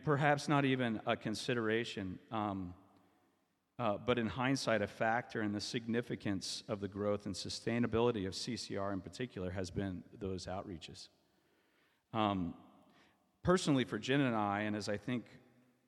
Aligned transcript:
perhaps 0.00 0.48
not 0.48 0.64
even 0.64 1.00
a 1.06 1.16
consideration, 1.16 2.18
um, 2.32 2.74
uh, 3.78 3.96
but 3.98 4.18
in 4.18 4.26
hindsight, 4.26 4.82
a 4.82 4.86
factor 4.86 5.42
in 5.42 5.52
the 5.52 5.60
significance 5.60 6.62
of 6.68 6.80
the 6.80 6.88
growth 6.88 7.26
and 7.26 7.34
sustainability 7.34 8.26
of 8.26 8.32
CCR 8.32 8.92
in 8.92 9.00
particular 9.00 9.50
has 9.50 9.70
been 9.70 10.02
those 10.18 10.46
outreaches. 10.46 11.08
Um, 12.12 12.54
personally, 13.42 13.84
for 13.84 13.98
Jen 13.98 14.22
and 14.22 14.34
I, 14.34 14.62
and 14.62 14.74
as 14.74 14.88
I 14.88 14.96
think 14.96 15.26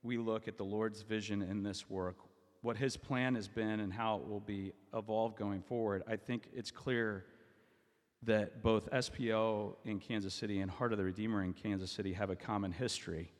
we 0.02 0.18
look 0.18 0.48
at 0.48 0.58
the 0.58 0.64
Lord's 0.64 1.02
vision 1.02 1.42
in 1.42 1.62
this 1.62 1.88
work, 1.88 2.16
what 2.60 2.76
his 2.76 2.96
plan 2.96 3.34
has 3.34 3.48
been 3.48 3.80
and 3.80 3.92
how 3.92 4.16
it 4.16 4.28
will 4.28 4.40
be 4.40 4.72
evolved 4.92 5.36
going 5.36 5.62
forward, 5.62 6.02
I 6.06 6.16
think 6.16 6.48
it's 6.52 6.70
clear 6.70 7.24
that 8.24 8.62
both 8.62 8.90
SPO 8.90 9.76
in 9.84 10.00
Kansas 10.00 10.34
City 10.34 10.60
and 10.60 10.70
Heart 10.70 10.92
of 10.92 10.98
the 10.98 11.04
Redeemer 11.04 11.42
in 11.42 11.52
Kansas 11.52 11.90
City 11.90 12.12
have 12.12 12.30
a 12.30 12.36
common 12.36 12.72
history 12.72 13.32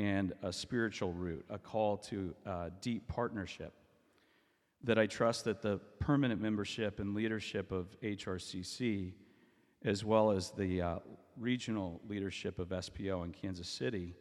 and 0.00 0.32
a 0.42 0.50
spiritual 0.50 1.12
root, 1.12 1.44
a 1.50 1.58
call 1.58 1.98
to 1.98 2.34
uh, 2.46 2.70
deep 2.80 3.06
partnership. 3.06 3.74
That 4.82 4.98
I 4.98 5.06
trust 5.06 5.44
that 5.44 5.60
the 5.60 5.78
permanent 5.98 6.40
membership 6.40 7.00
and 7.00 7.14
leadership 7.14 7.70
of 7.70 7.94
HRCC, 8.00 9.12
as 9.84 10.02
well 10.02 10.30
as 10.30 10.52
the 10.52 10.80
uh, 10.80 10.98
regional 11.36 12.00
leadership 12.08 12.58
of 12.58 12.68
SPO 12.68 13.24
in 13.26 13.32
Kansas 13.32 13.68
City, 13.68 14.14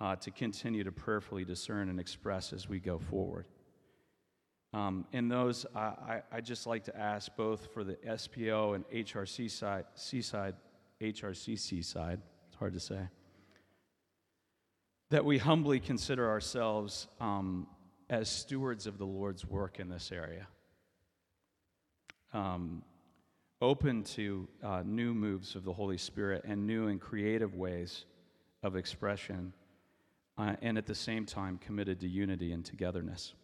uh, 0.00 0.14
to 0.14 0.30
continue 0.30 0.84
to 0.84 0.92
prayerfully 0.92 1.44
discern 1.44 1.88
and 1.88 1.98
express 1.98 2.52
as 2.52 2.68
we 2.68 2.78
go 2.78 3.00
forward. 3.00 3.46
Um, 4.72 5.06
in 5.12 5.28
those, 5.28 5.66
I, 5.74 5.80
I, 5.80 6.22
I 6.30 6.40
just 6.40 6.68
like 6.68 6.84
to 6.84 6.96
ask 6.96 7.34
both 7.36 7.66
for 7.74 7.82
the 7.82 7.94
SPO 7.94 8.76
and 8.76 8.88
HRC 8.90 9.50
side, 9.50 9.86
C 9.96 10.22
side, 10.22 10.54
HRCC 11.00 11.84
side, 11.84 12.20
it's 12.46 12.56
hard 12.56 12.74
to 12.74 12.80
say, 12.80 13.08
that 15.10 15.24
we 15.24 15.38
humbly 15.38 15.80
consider 15.80 16.28
ourselves 16.28 17.08
um, 17.20 17.66
as 18.08 18.28
stewards 18.28 18.86
of 18.86 18.96
the 18.96 19.04
Lord's 19.04 19.44
work 19.44 19.80
in 19.80 19.88
this 19.88 20.12
area. 20.12 20.46
Um, 22.32 22.82
open 23.60 24.04
to 24.04 24.48
uh, 24.62 24.82
new 24.86 25.12
moves 25.12 25.56
of 25.56 25.64
the 25.64 25.72
Holy 25.72 25.98
Spirit 25.98 26.44
and 26.44 26.66
new 26.66 26.86
and 26.86 27.00
creative 27.00 27.56
ways 27.56 28.04
of 28.62 28.76
expression, 28.76 29.52
uh, 30.38 30.54
and 30.62 30.78
at 30.78 30.86
the 30.86 30.94
same 30.94 31.26
time 31.26 31.58
committed 31.58 32.00
to 32.00 32.08
unity 32.08 32.52
and 32.52 32.64
togetherness. 32.64 33.34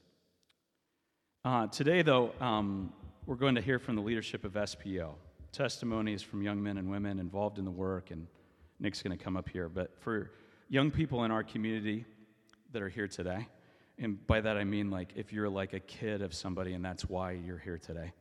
Uh, 1.44 1.66
today, 1.66 2.02
though, 2.02 2.32
um, 2.40 2.92
we're 3.26 3.34
going 3.34 3.56
to 3.56 3.60
hear 3.60 3.78
from 3.80 3.96
the 3.96 4.02
leadership 4.02 4.44
of 4.44 4.52
SPO, 4.52 5.14
testimonies 5.50 6.22
from 6.22 6.42
young 6.42 6.62
men 6.62 6.78
and 6.78 6.88
women 6.88 7.18
involved 7.18 7.58
in 7.58 7.64
the 7.64 7.70
work, 7.70 8.12
and 8.12 8.28
Nick's 8.78 9.02
going 9.02 9.16
to 9.16 9.22
come 9.22 9.36
up 9.36 9.48
here. 9.48 9.68
But 9.68 9.90
for 10.00 10.30
young 10.68 10.90
people 10.90 11.24
in 11.24 11.30
our 11.30 11.42
community 11.42 12.04
that 12.72 12.82
are 12.82 12.88
here 12.88 13.08
today, 13.08 13.46
and 13.98 14.24
by 14.26 14.40
that 14.40 14.56
I 14.56 14.64
mean 14.64 14.90
like 14.90 15.12
if 15.16 15.32
you're 15.32 15.48
like 15.48 15.72
a 15.72 15.80
kid 15.80 16.22
of 16.22 16.34
somebody 16.34 16.74
and 16.74 16.84
that's 16.84 17.04
why 17.04 17.32
you're 17.32 17.58
here 17.58 17.78
today. 17.78 18.12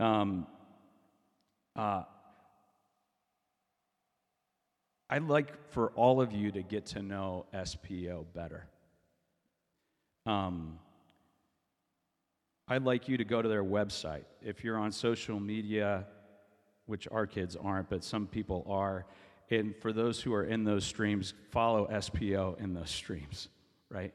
Um, 0.00 0.46
uh, 1.74 2.02
I'd 5.08 5.22
like 5.22 5.70
for 5.70 5.90
all 5.90 6.20
of 6.20 6.32
you 6.32 6.50
to 6.52 6.62
get 6.62 6.86
to 6.86 7.02
know 7.02 7.46
SPO 7.54 8.24
better. 8.34 8.66
Um, 10.24 10.78
I'd 12.66 12.82
like 12.82 13.08
you 13.08 13.16
to 13.16 13.24
go 13.24 13.40
to 13.40 13.48
their 13.48 13.62
website. 13.62 14.24
If 14.42 14.64
you're 14.64 14.76
on 14.76 14.90
social 14.90 15.38
media, 15.38 16.06
which 16.86 17.06
our 17.12 17.26
kids 17.26 17.54
aren't, 17.54 17.88
but 17.88 18.02
some 18.02 18.26
people 18.26 18.66
are, 18.68 19.06
and 19.50 19.74
for 19.76 19.92
those 19.92 20.20
who 20.20 20.32
are 20.34 20.44
in 20.44 20.64
those 20.64 20.84
streams, 20.84 21.34
follow 21.50 21.86
SPO 21.86 22.60
in 22.60 22.74
those 22.74 22.90
streams, 22.90 23.48
right? 23.88 24.12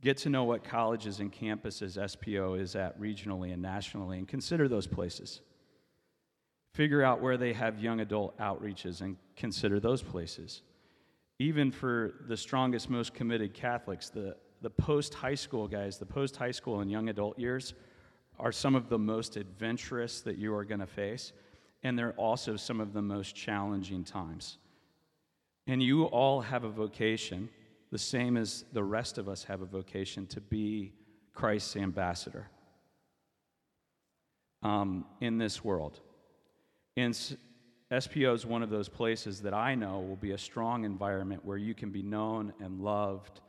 Get 0.00 0.16
to 0.18 0.30
know 0.30 0.44
what 0.44 0.64
colleges 0.64 1.20
and 1.20 1.32
campuses 1.32 1.96
SPO 1.96 2.60
is 2.60 2.74
at 2.74 3.00
regionally 3.00 3.52
and 3.52 3.62
nationally, 3.62 4.18
and 4.18 4.26
consider 4.26 4.68
those 4.68 4.86
places. 4.86 5.40
Figure 6.74 7.02
out 7.02 7.20
where 7.20 7.36
they 7.36 7.52
have 7.52 7.78
young 7.78 8.00
adult 8.00 8.36
outreaches 8.38 9.00
and 9.00 9.16
consider 9.36 9.78
those 9.78 10.02
places. 10.02 10.62
Even 11.38 11.70
for 11.70 12.14
the 12.28 12.36
strongest, 12.36 12.90
most 12.90 13.14
committed 13.14 13.54
Catholics, 13.54 14.08
the 14.08 14.36
the 14.62 14.70
post 14.70 15.12
high 15.12 15.34
school 15.34 15.68
guys, 15.68 15.98
the 15.98 16.06
post 16.06 16.36
high 16.36 16.52
school 16.52 16.80
and 16.80 16.90
young 16.90 17.08
adult 17.08 17.38
years 17.38 17.74
are 18.38 18.52
some 18.52 18.74
of 18.74 18.88
the 18.88 18.98
most 18.98 19.36
adventurous 19.36 20.20
that 20.22 20.38
you 20.38 20.54
are 20.54 20.64
going 20.64 20.80
to 20.80 20.86
face, 20.86 21.32
and 21.82 21.98
they're 21.98 22.12
also 22.12 22.56
some 22.56 22.80
of 22.80 22.92
the 22.92 23.02
most 23.02 23.34
challenging 23.34 24.04
times. 24.04 24.58
And 25.66 25.82
you 25.82 26.04
all 26.04 26.40
have 26.40 26.64
a 26.64 26.68
vocation, 26.68 27.48
the 27.90 27.98
same 27.98 28.36
as 28.36 28.64
the 28.72 28.82
rest 28.82 29.18
of 29.18 29.28
us 29.28 29.44
have 29.44 29.62
a 29.62 29.66
vocation, 29.66 30.26
to 30.28 30.40
be 30.40 30.92
Christ's 31.34 31.76
ambassador 31.76 32.48
um, 34.62 35.04
in 35.20 35.38
this 35.38 35.64
world. 35.64 36.00
And 36.96 37.14
SPO 37.90 38.34
is 38.34 38.46
one 38.46 38.62
of 38.62 38.70
those 38.70 38.88
places 38.88 39.42
that 39.42 39.54
I 39.54 39.74
know 39.74 40.00
will 40.00 40.16
be 40.16 40.32
a 40.32 40.38
strong 40.38 40.84
environment 40.84 41.44
where 41.44 41.58
you 41.58 41.74
can 41.74 41.90
be 41.90 42.02
known 42.02 42.52
and 42.60 42.80
loved 42.80 43.40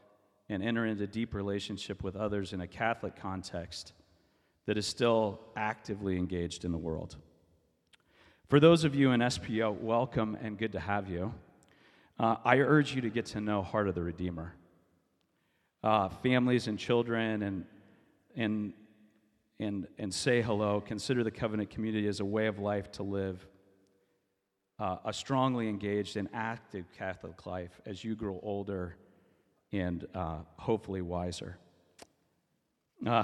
and 0.49 0.61
enter 0.61 0.85
into 0.85 1.07
deep 1.07 1.33
relationship 1.33 2.03
with 2.03 2.15
others 2.15 2.53
in 2.53 2.61
a 2.61 2.67
Catholic 2.67 3.15
context 3.15 3.93
that 4.65 4.77
is 4.77 4.85
still 4.85 5.39
actively 5.55 6.17
engaged 6.17 6.65
in 6.65 6.71
the 6.71 6.77
world. 6.77 7.17
For 8.53 8.59
those 8.59 8.83
of 8.83 8.93
you 8.93 9.13
in 9.13 9.19
SPO, 9.19 9.81
welcome 9.81 10.37
and 10.39 10.59
good 10.59 10.73
to 10.73 10.79
have 10.79 11.09
you. 11.09 11.33
Uh, 12.19 12.35
I 12.45 12.59
urge 12.59 12.93
you 12.93 13.01
to 13.01 13.09
get 13.09 13.25
to 13.25 13.41
know 13.41 13.63
Heart 13.63 13.87
of 13.87 13.95
the 13.95 14.03
Redeemer. 14.03 14.53
Uh, 15.83 16.09
families 16.09 16.67
and 16.67 16.77
children 16.77 17.41
and, 17.41 17.65
and, 18.35 18.73
and, 19.59 19.87
and 19.97 20.13
say 20.13 20.43
hello. 20.43 20.81
Consider 20.81 21.23
the 21.23 21.31
covenant 21.31 21.71
community 21.71 22.07
as 22.07 22.19
a 22.19 22.25
way 22.25 22.45
of 22.45 22.59
life 22.59 22.91
to 22.91 23.01
live 23.01 23.43
uh, 24.77 24.97
a 25.03 25.11
strongly 25.11 25.67
engaged 25.67 26.15
and 26.15 26.29
active 26.31 26.85
Catholic 26.95 27.47
life 27.47 27.81
as 27.87 28.03
you 28.03 28.13
grow 28.13 28.39
older 28.43 28.97
and 29.71 30.05
uh, 30.13 30.35
hopefully 30.57 31.01
wiser. 31.01 31.57
Uh, 33.03 33.23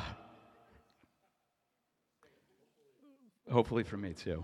hopefully 3.48 3.84
for 3.84 3.98
me 3.98 4.12
too. 4.12 4.44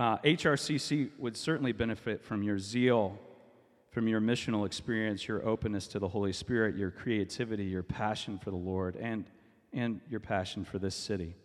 Uh, 0.00 0.16
HRCC 0.24 1.10
would 1.18 1.36
certainly 1.36 1.72
benefit 1.72 2.24
from 2.24 2.42
your 2.42 2.58
zeal, 2.58 3.18
from 3.90 4.08
your 4.08 4.18
missional 4.18 4.64
experience, 4.64 5.28
your 5.28 5.46
openness 5.46 5.86
to 5.88 5.98
the 5.98 6.08
Holy 6.08 6.32
Spirit, 6.32 6.74
your 6.74 6.90
creativity, 6.90 7.64
your 7.64 7.82
passion 7.82 8.38
for 8.38 8.50
the 8.50 8.56
Lord, 8.56 8.96
and, 8.96 9.26
and 9.74 10.00
your 10.08 10.20
passion 10.20 10.64
for 10.64 10.78
this 10.78 10.94
city. 10.94 11.36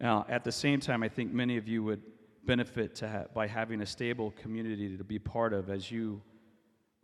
Now, 0.00 0.26
at 0.28 0.42
the 0.42 0.50
same 0.50 0.80
time, 0.80 1.04
I 1.04 1.08
think 1.08 1.32
many 1.32 1.56
of 1.56 1.68
you 1.68 1.84
would 1.84 2.02
benefit 2.46 2.98
ha- 2.98 3.26
by 3.32 3.46
having 3.46 3.80
a 3.80 3.86
stable 3.86 4.32
community 4.32 4.96
to 4.96 5.04
be 5.04 5.20
part 5.20 5.52
of 5.52 5.70
as 5.70 5.88
you 5.88 6.20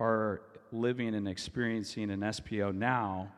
are 0.00 0.42
living 0.72 1.14
and 1.14 1.28
experiencing 1.28 2.10
an 2.10 2.22
SPO 2.22 2.74
now 2.74 3.32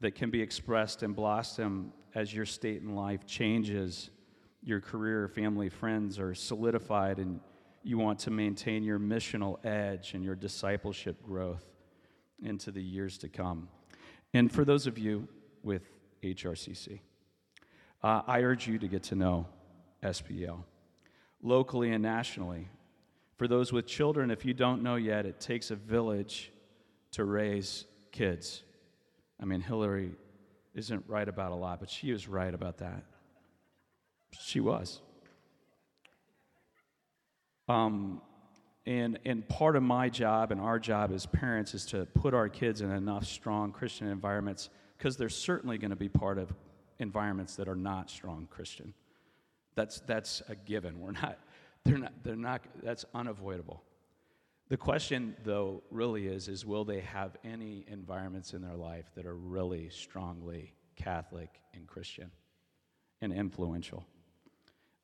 that 0.00 0.16
can 0.16 0.28
be 0.28 0.42
expressed 0.42 1.04
and 1.04 1.14
blossom 1.14 1.92
as 2.16 2.34
your 2.34 2.46
state 2.46 2.82
in 2.82 2.96
life 2.96 3.28
changes, 3.28 4.10
your 4.62 4.80
career, 4.80 5.28
family, 5.28 5.68
friends 5.68 6.18
are 6.18 6.34
solidified, 6.34 7.18
and 7.18 7.40
you 7.82 7.98
want 7.98 8.18
to 8.20 8.30
maintain 8.30 8.82
your 8.82 8.98
missional 8.98 9.64
edge 9.64 10.14
and 10.14 10.22
your 10.22 10.34
discipleship 10.34 11.22
growth 11.22 11.64
into 12.42 12.70
the 12.70 12.82
years 12.82 13.18
to 13.18 13.28
come. 13.28 13.68
And 14.34 14.52
for 14.52 14.64
those 14.64 14.86
of 14.86 14.98
you 14.98 15.28
with 15.62 15.82
HRCC, 16.22 17.00
uh, 18.02 18.22
I 18.26 18.42
urge 18.42 18.66
you 18.66 18.78
to 18.78 18.88
get 18.88 19.02
to 19.04 19.14
know 19.14 19.46
SPO 20.02 20.64
locally 21.42 21.92
and 21.92 22.02
nationally. 22.02 22.68
For 23.36 23.48
those 23.48 23.72
with 23.72 23.86
children, 23.86 24.30
if 24.30 24.44
you 24.44 24.52
don't 24.52 24.82
know 24.82 24.96
yet, 24.96 25.24
it 25.24 25.40
takes 25.40 25.70
a 25.70 25.76
village 25.76 26.52
to 27.12 27.24
raise 27.24 27.86
kids. 28.12 28.62
I 29.40 29.46
mean, 29.46 29.60
Hillary 29.60 30.12
isn't 30.74 31.04
right 31.06 31.28
about 31.28 31.52
a 31.52 31.54
lot, 31.54 31.80
but 31.80 31.88
she 31.88 32.12
was 32.12 32.28
right 32.28 32.52
about 32.52 32.78
that. 32.78 33.04
She 34.38 34.60
was. 34.60 35.00
Um, 37.68 38.20
and, 38.86 39.18
and 39.24 39.48
part 39.48 39.76
of 39.76 39.82
my 39.82 40.08
job 40.08 40.50
and 40.50 40.60
our 40.60 40.78
job 40.78 41.12
as 41.12 41.26
parents 41.26 41.74
is 41.74 41.86
to 41.86 42.06
put 42.06 42.34
our 42.34 42.48
kids 42.48 42.80
in 42.80 42.90
enough 42.90 43.26
strong 43.26 43.72
Christian 43.72 44.08
environments 44.08 44.70
because 44.96 45.16
they're 45.16 45.28
certainly 45.28 45.78
going 45.78 45.90
to 45.90 45.96
be 45.96 46.08
part 46.08 46.38
of 46.38 46.52
environments 46.98 47.56
that 47.56 47.68
are 47.68 47.76
not 47.76 48.10
strong 48.10 48.48
Christian. 48.50 48.92
That's, 49.74 50.00
that's 50.00 50.42
a 50.48 50.54
given. 50.54 51.00
We're 51.00 51.12
not, 51.12 51.38
they're 51.84 51.98
not, 51.98 52.12
they're 52.22 52.36
not, 52.36 52.62
that's 52.82 53.04
unavoidable. 53.14 53.82
The 54.68 54.76
question, 54.76 55.36
though, 55.44 55.82
really 55.90 56.26
is, 56.26 56.48
is 56.48 56.64
will 56.64 56.84
they 56.84 57.00
have 57.00 57.36
any 57.44 57.84
environments 57.88 58.52
in 58.52 58.62
their 58.62 58.76
life 58.76 59.06
that 59.16 59.26
are 59.26 59.34
really 59.34 59.88
strongly 59.90 60.74
Catholic 60.96 61.50
and 61.74 61.86
Christian 61.86 62.30
and 63.20 63.32
influential? 63.32 64.04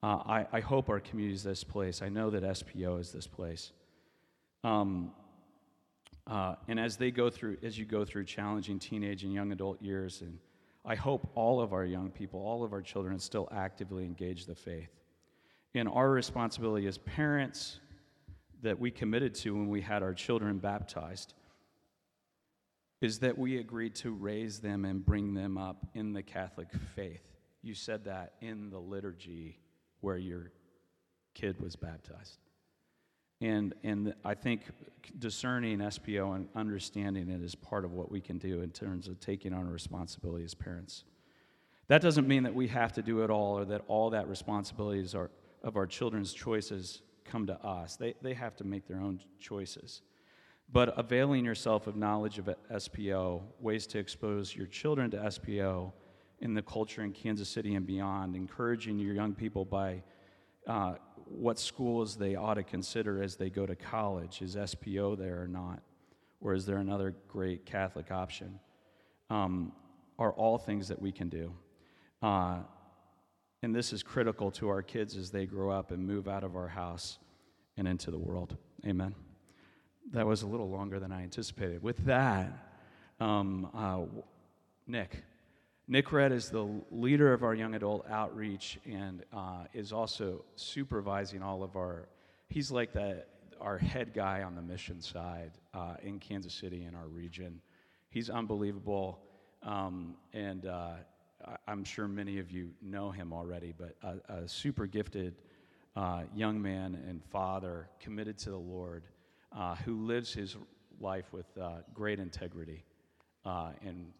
Uh, 0.02 0.18
I, 0.26 0.46
I 0.52 0.60
hope 0.60 0.88
our 0.88 1.00
community 1.00 1.34
is 1.34 1.42
this 1.42 1.64
place. 1.64 2.02
I 2.02 2.08
know 2.08 2.30
that 2.30 2.42
SPO 2.42 3.00
is 3.00 3.12
this 3.12 3.26
place. 3.26 3.72
Um, 4.64 5.12
Uh, 6.28 6.56
and 6.66 6.80
as 6.80 6.96
they 6.96 7.12
go 7.12 7.30
through, 7.30 7.56
as 7.62 7.78
you 7.78 7.84
go 7.84 8.04
through 8.04 8.24
challenging 8.24 8.80
teenage 8.80 9.22
and 9.24 9.32
young 9.32 9.52
adult 9.52 9.80
years, 9.80 10.22
and 10.22 10.40
I 10.84 10.96
hope 10.96 11.30
all 11.36 11.60
of 11.60 11.72
our 11.72 11.84
young 11.84 12.10
people, 12.10 12.40
all 12.40 12.64
of 12.64 12.72
our 12.72 12.82
children 12.82 13.20
still 13.20 13.48
actively 13.52 14.04
engage 14.04 14.44
the 14.44 14.54
faith. 14.54 14.90
And 15.74 15.88
our 15.88 16.10
responsibility 16.10 16.88
as 16.88 16.98
parents 16.98 17.80
that 18.62 18.76
we 18.80 18.90
committed 18.90 19.34
to 19.42 19.54
when 19.54 19.68
we 19.68 19.80
had 19.80 20.02
our 20.02 20.14
children 20.14 20.58
baptized 20.58 21.34
is 23.00 23.20
that 23.20 23.38
we 23.38 23.58
agreed 23.58 23.94
to 23.94 24.10
raise 24.10 24.58
them 24.58 24.84
and 24.84 25.04
bring 25.04 25.34
them 25.34 25.56
up 25.56 25.86
in 25.94 26.12
the 26.12 26.22
Catholic 26.22 26.68
faith. 26.96 27.36
You 27.62 27.74
said 27.74 28.04
that 28.04 28.32
in 28.40 28.70
the 28.70 28.80
liturgy 28.80 29.60
where 30.06 30.16
your 30.16 30.52
kid 31.34 31.60
was 31.60 31.74
baptized. 31.74 32.38
And, 33.40 33.74
and 33.82 34.14
I 34.24 34.34
think 34.34 34.62
discerning 35.18 35.80
SPO 35.80 36.36
and 36.36 36.48
understanding 36.54 37.28
it 37.28 37.42
is 37.42 37.56
part 37.56 37.84
of 37.84 37.90
what 37.90 38.08
we 38.08 38.20
can 38.20 38.38
do 38.38 38.60
in 38.62 38.70
terms 38.70 39.08
of 39.08 39.18
taking 39.18 39.52
on 39.52 39.66
a 39.66 39.70
responsibility 39.72 40.44
as 40.44 40.54
parents. 40.54 41.02
That 41.88 42.02
doesn't 42.02 42.28
mean 42.28 42.44
that 42.44 42.54
we 42.54 42.68
have 42.68 42.92
to 42.92 43.02
do 43.02 43.24
it 43.24 43.30
all 43.30 43.58
or 43.58 43.64
that 43.64 43.82
all 43.88 44.10
that 44.10 44.28
responsibilities 44.28 45.12
are, 45.12 45.28
of 45.64 45.76
our 45.76 45.88
children's 45.88 46.32
choices 46.32 47.02
come 47.24 47.44
to 47.48 47.60
us. 47.66 47.96
They, 47.96 48.14
they 48.22 48.34
have 48.34 48.54
to 48.58 48.64
make 48.64 48.86
their 48.86 49.00
own 49.00 49.18
choices. 49.40 50.02
But 50.72 50.96
availing 50.96 51.44
yourself 51.44 51.88
of 51.88 51.96
knowledge 51.96 52.38
of 52.38 52.48
SPO, 52.72 53.42
ways 53.58 53.88
to 53.88 53.98
expose 53.98 54.54
your 54.54 54.68
children 54.68 55.10
to 55.10 55.16
SPO 55.16 55.92
in 56.40 56.54
the 56.54 56.62
culture 56.62 57.02
in 57.02 57.12
Kansas 57.12 57.48
City 57.48 57.74
and 57.74 57.86
beyond, 57.86 58.36
encouraging 58.36 58.98
your 58.98 59.14
young 59.14 59.34
people 59.34 59.64
by 59.64 60.02
uh, 60.66 60.94
what 61.24 61.58
schools 61.58 62.16
they 62.16 62.34
ought 62.34 62.54
to 62.54 62.62
consider 62.62 63.22
as 63.22 63.36
they 63.36 63.50
go 63.50 63.66
to 63.66 63.74
college. 63.74 64.42
Is 64.42 64.56
SPO 64.56 65.18
there 65.18 65.42
or 65.42 65.48
not? 65.48 65.82
Or 66.40 66.54
is 66.54 66.66
there 66.66 66.78
another 66.78 67.14
great 67.28 67.64
Catholic 67.64 68.10
option? 68.10 68.60
Um, 69.30 69.72
are 70.18 70.32
all 70.32 70.58
things 70.58 70.88
that 70.88 71.00
we 71.00 71.12
can 71.12 71.28
do. 71.28 71.52
Uh, 72.22 72.58
and 73.62 73.74
this 73.74 73.92
is 73.92 74.02
critical 74.02 74.50
to 74.52 74.68
our 74.68 74.82
kids 74.82 75.16
as 75.16 75.30
they 75.30 75.46
grow 75.46 75.70
up 75.70 75.90
and 75.90 76.06
move 76.06 76.28
out 76.28 76.44
of 76.44 76.56
our 76.56 76.68
house 76.68 77.18
and 77.76 77.88
into 77.88 78.10
the 78.10 78.18
world. 78.18 78.56
Amen. 78.86 79.14
That 80.12 80.26
was 80.26 80.42
a 80.42 80.46
little 80.46 80.70
longer 80.70 81.00
than 81.00 81.12
I 81.12 81.22
anticipated. 81.22 81.82
With 81.82 82.04
that, 82.06 82.52
um, 83.18 83.68
uh, 83.74 84.02
Nick. 84.86 85.24
Nick 85.88 86.10
Redd 86.10 86.32
is 86.32 86.50
the 86.50 86.68
leader 86.90 87.32
of 87.32 87.44
our 87.44 87.54
young 87.54 87.76
adult 87.76 88.04
outreach 88.10 88.76
and 88.84 89.24
uh, 89.32 89.64
is 89.72 89.92
also 89.92 90.44
supervising 90.56 91.42
all 91.42 91.62
of 91.62 91.76
our. 91.76 92.08
He's 92.48 92.72
like 92.72 92.92
the, 92.92 93.24
our 93.60 93.78
head 93.78 94.12
guy 94.12 94.42
on 94.42 94.56
the 94.56 94.62
mission 94.62 95.00
side 95.00 95.52
uh, 95.74 95.94
in 96.02 96.18
Kansas 96.18 96.52
City 96.52 96.86
in 96.86 96.96
our 96.96 97.06
region. 97.06 97.60
He's 98.10 98.30
unbelievable, 98.30 99.20
um, 99.62 100.16
and 100.32 100.66
uh, 100.66 100.94
I'm 101.68 101.84
sure 101.84 102.08
many 102.08 102.40
of 102.40 102.50
you 102.50 102.70
know 102.82 103.12
him 103.12 103.32
already, 103.32 103.72
but 103.76 103.94
a, 104.02 104.42
a 104.42 104.48
super 104.48 104.86
gifted 104.86 105.36
uh, 105.94 106.22
young 106.34 106.60
man 106.60 107.00
and 107.08 107.22
father 107.30 107.88
committed 108.00 108.38
to 108.38 108.50
the 108.50 108.58
Lord 108.58 109.04
uh, 109.56 109.76
who 109.76 110.04
lives 110.04 110.34
his 110.34 110.56
life 111.00 111.32
with 111.32 111.46
uh, 111.56 111.76
great 111.94 112.18
integrity 112.18 112.84
and 113.44 114.12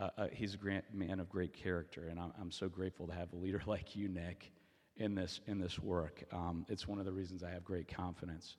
uh, 0.00 0.08
uh, 0.16 0.26
he's 0.32 0.54
a 0.54 0.82
man 0.92 1.20
of 1.20 1.28
great 1.28 1.52
character, 1.52 2.08
and 2.08 2.18
I'm, 2.18 2.32
I'm, 2.40 2.50
so 2.50 2.68
grateful 2.68 3.06
to 3.06 3.12
have 3.12 3.32
a 3.32 3.36
leader 3.36 3.62
like 3.66 3.94
you, 3.94 4.08
Nick, 4.08 4.52
in 4.96 5.14
this 5.14 5.40
in 5.46 5.58
this 5.58 5.78
work. 5.78 6.24
Um, 6.32 6.66
it's 6.68 6.86
one 6.86 6.98
of 6.98 7.04
the 7.04 7.12
reasons 7.12 7.42
I 7.42 7.50
have 7.50 7.64
great 7.64 7.88
confidence, 7.88 8.56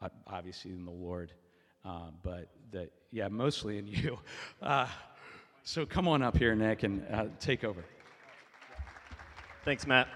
uh, 0.00 0.08
obviously 0.26 0.72
in 0.72 0.84
the 0.84 0.90
Lord, 0.90 1.32
uh, 1.84 2.10
but 2.22 2.50
that 2.72 2.92
yeah, 3.10 3.28
mostly 3.28 3.78
in 3.78 3.86
you. 3.86 4.18
Uh, 4.62 4.88
so 5.62 5.84
come 5.84 6.06
on 6.08 6.22
up 6.22 6.36
here, 6.36 6.54
Nick, 6.54 6.82
and 6.82 7.04
uh, 7.12 7.26
take 7.40 7.64
over. 7.64 7.84
Thanks, 9.64 9.86
Matt. 9.86 10.08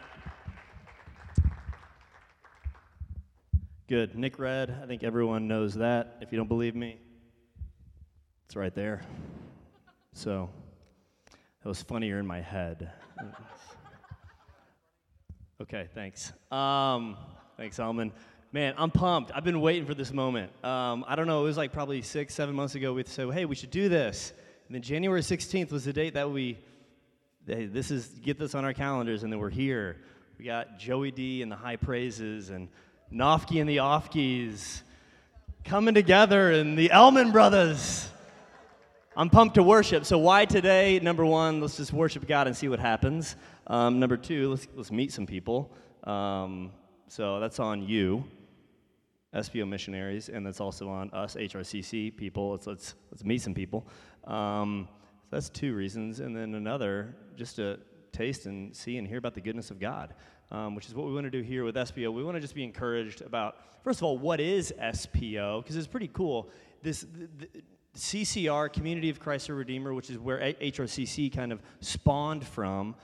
Good. 3.89 4.15
Nick 4.15 4.39
Redd, 4.39 4.73
I 4.81 4.87
think 4.87 5.03
everyone 5.03 5.49
knows 5.49 5.75
that. 5.75 6.19
If 6.21 6.31
you 6.31 6.39
don't 6.39 6.47
believe 6.47 6.77
me, 6.77 7.01
it's 8.47 8.55
right 8.55 8.73
there. 8.73 9.03
So 10.13 10.51
that 11.63 11.69
was 11.69 11.83
funnier 11.83 12.19
in 12.19 12.27
my 12.27 12.41
head. 12.41 12.91
okay, 15.63 15.89
thanks. 15.95 16.33
Um, 16.51 17.17
thanks, 17.57 17.79
Alman. 17.79 18.13
Man, 18.53 18.75
I'm 18.77 18.91
pumped. 18.91 19.31
I've 19.33 19.45
been 19.45 19.61
waiting 19.61 19.87
for 19.87 19.95
this 19.95 20.13
moment. 20.13 20.51
Um, 20.65 21.05
I 21.07 21.15
don't 21.15 21.29
know, 21.29 21.43
it 21.43 21.45
was 21.45 21.57
like 21.57 21.73
probably 21.73 22.03
six, 22.03 22.35
seven 22.35 22.55
months 22.55 22.75
ago 22.75 22.93
we 22.93 23.05
said, 23.07 23.31
hey, 23.31 23.45
we 23.45 23.55
should 23.55 23.71
do 23.71 23.89
this. 23.89 24.33
And 24.67 24.75
then 24.75 24.83
January 24.83 25.21
16th 25.21 25.71
was 25.71 25.85
the 25.85 25.93
date 25.93 26.15
that 26.15 26.31
we, 26.31 26.59
hey, 27.47 27.67
this 27.67 27.93
is, 27.93 28.07
get 28.07 28.39
this 28.39 28.57
on 28.57 28.65
our 28.65 28.75
calendars, 28.75 29.23
and 29.23 29.33
then 29.33 29.39
we're 29.39 29.51
here. 29.51 29.99
We 30.39 30.45
got 30.45 30.79
Joey 30.79 31.13
D 31.13 31.43
and 31.43 31.53
the 31.53 31.57
high 31.57 31.77
praises, 31.77 32.51
and 32.51 32.69
Nofke 33.13 33.61
and 33.61 33.69
the 33.69 33.77
Offkeys 33.77 34.83
coming 35.65 35.95
together, 35.95 36.51
and 36.51 36.77
the 36.77 36.91
Elman 36.91 37.31
brothers. 37.31 38.09
I'm 39.17 39.29
pumped 39.29 39.57
to 39.57 39.65
worship. 39.65 40.05
So, 40.05 40.19
why 40.19 40.45
today? 40.45 41.01
Number 41.01 41.27
one, 41.27 41.61
let's 41.61 41.77
just 41.77 41.93
worship 41.93 42.29
God 42.29 42.47
and 42.47 42.57
see 42.57 42.69
what 42.69 42.79
happens. 42.79 43.35
Um, 43.67 43.99
number 43.99 44.17
two, 44.17 44.51
let's, 44.51 44.69
let's 44.77 44.93
meet 44.93 45.11
some 45.13 45.27
people. 45.27 45.73
Um, 46.05 46.71
so, 47.09 47.41
that's 47.41 47.59
on 47.59 47.83
you, 47.83 48.23
SPO 49.35 49.69
missionaries, 49.69 50.29
and 50.29 50.47
that's 50.47 50.61
also 50.61 50.89
on 50.89 51.11
us, 51.11 51.35
HRCC 51.35 52.17
people. 52.17 52.53
Let's, 52.53 52.69
let's, 52.69 52.95
let's 53.11 53.25
meet 53.25 53.43
some 53.43 53.53
people. 53.53 53.85
Um, 54.29 54.87
so 55.29 55.37
that's 55.37 55.49
two 55.49 55.75
reasons. 55.75 56.21
And 56.21 56.37
then 56.37 56.55
another, 56.55 57.17
just 57.37 57.57
to 57.57 57.81
taste 58.13 58.47
and 58.47 58.75
see 58.75 58.97
and 58.97 59.09
hear 59.09 59.19
about 59.19 59.35
the 59.35 59.41
goodness 59.41 59.73
of 59.73 59.81
God, 59.81 60.15
um, 60.53 60.77
which 60.77 60.87
is 60.87 60.95
what 60.95 61.09
we 61.09 61.13
want 61.13 61.25
to 61.25 61.31
do 61.31 61.43
here 61.43 61.65
with 61.65 61.75
SPO. 61.75 62.13
We 62.13 62.23
want 62.23 62.37
to 62.37 62.41
just 62.41 62.55
be 62.55 62.63
encouraged 62.63 63.23
about, 63.23 63.57
first 63.83 63.99
of 63.99 64.05
all, 64.05 64.19
what 64.19 64.39
is 64.39 64.73
SPO? 64.81 65.65
Because 65.65 65.75
it's 65.77 65.89
pretty 65.89 66.11
cool. 66.13 66.49
This. 66.81 67.05
CCR, 67.97 68.73
Community 68.73 69.11
of 69.11 69.21
Christ 69.21 69.49
the 69.49 69.55
Redeemer, 69.55 69.93
which 69.93 70.11
is 70.11 70.19
where 70.19 70.39
HRCC 70.39 71.35
kind 71.35 71.53
of 71.53 71.61
spawned 71.81 72.47
from, 72.47 72.95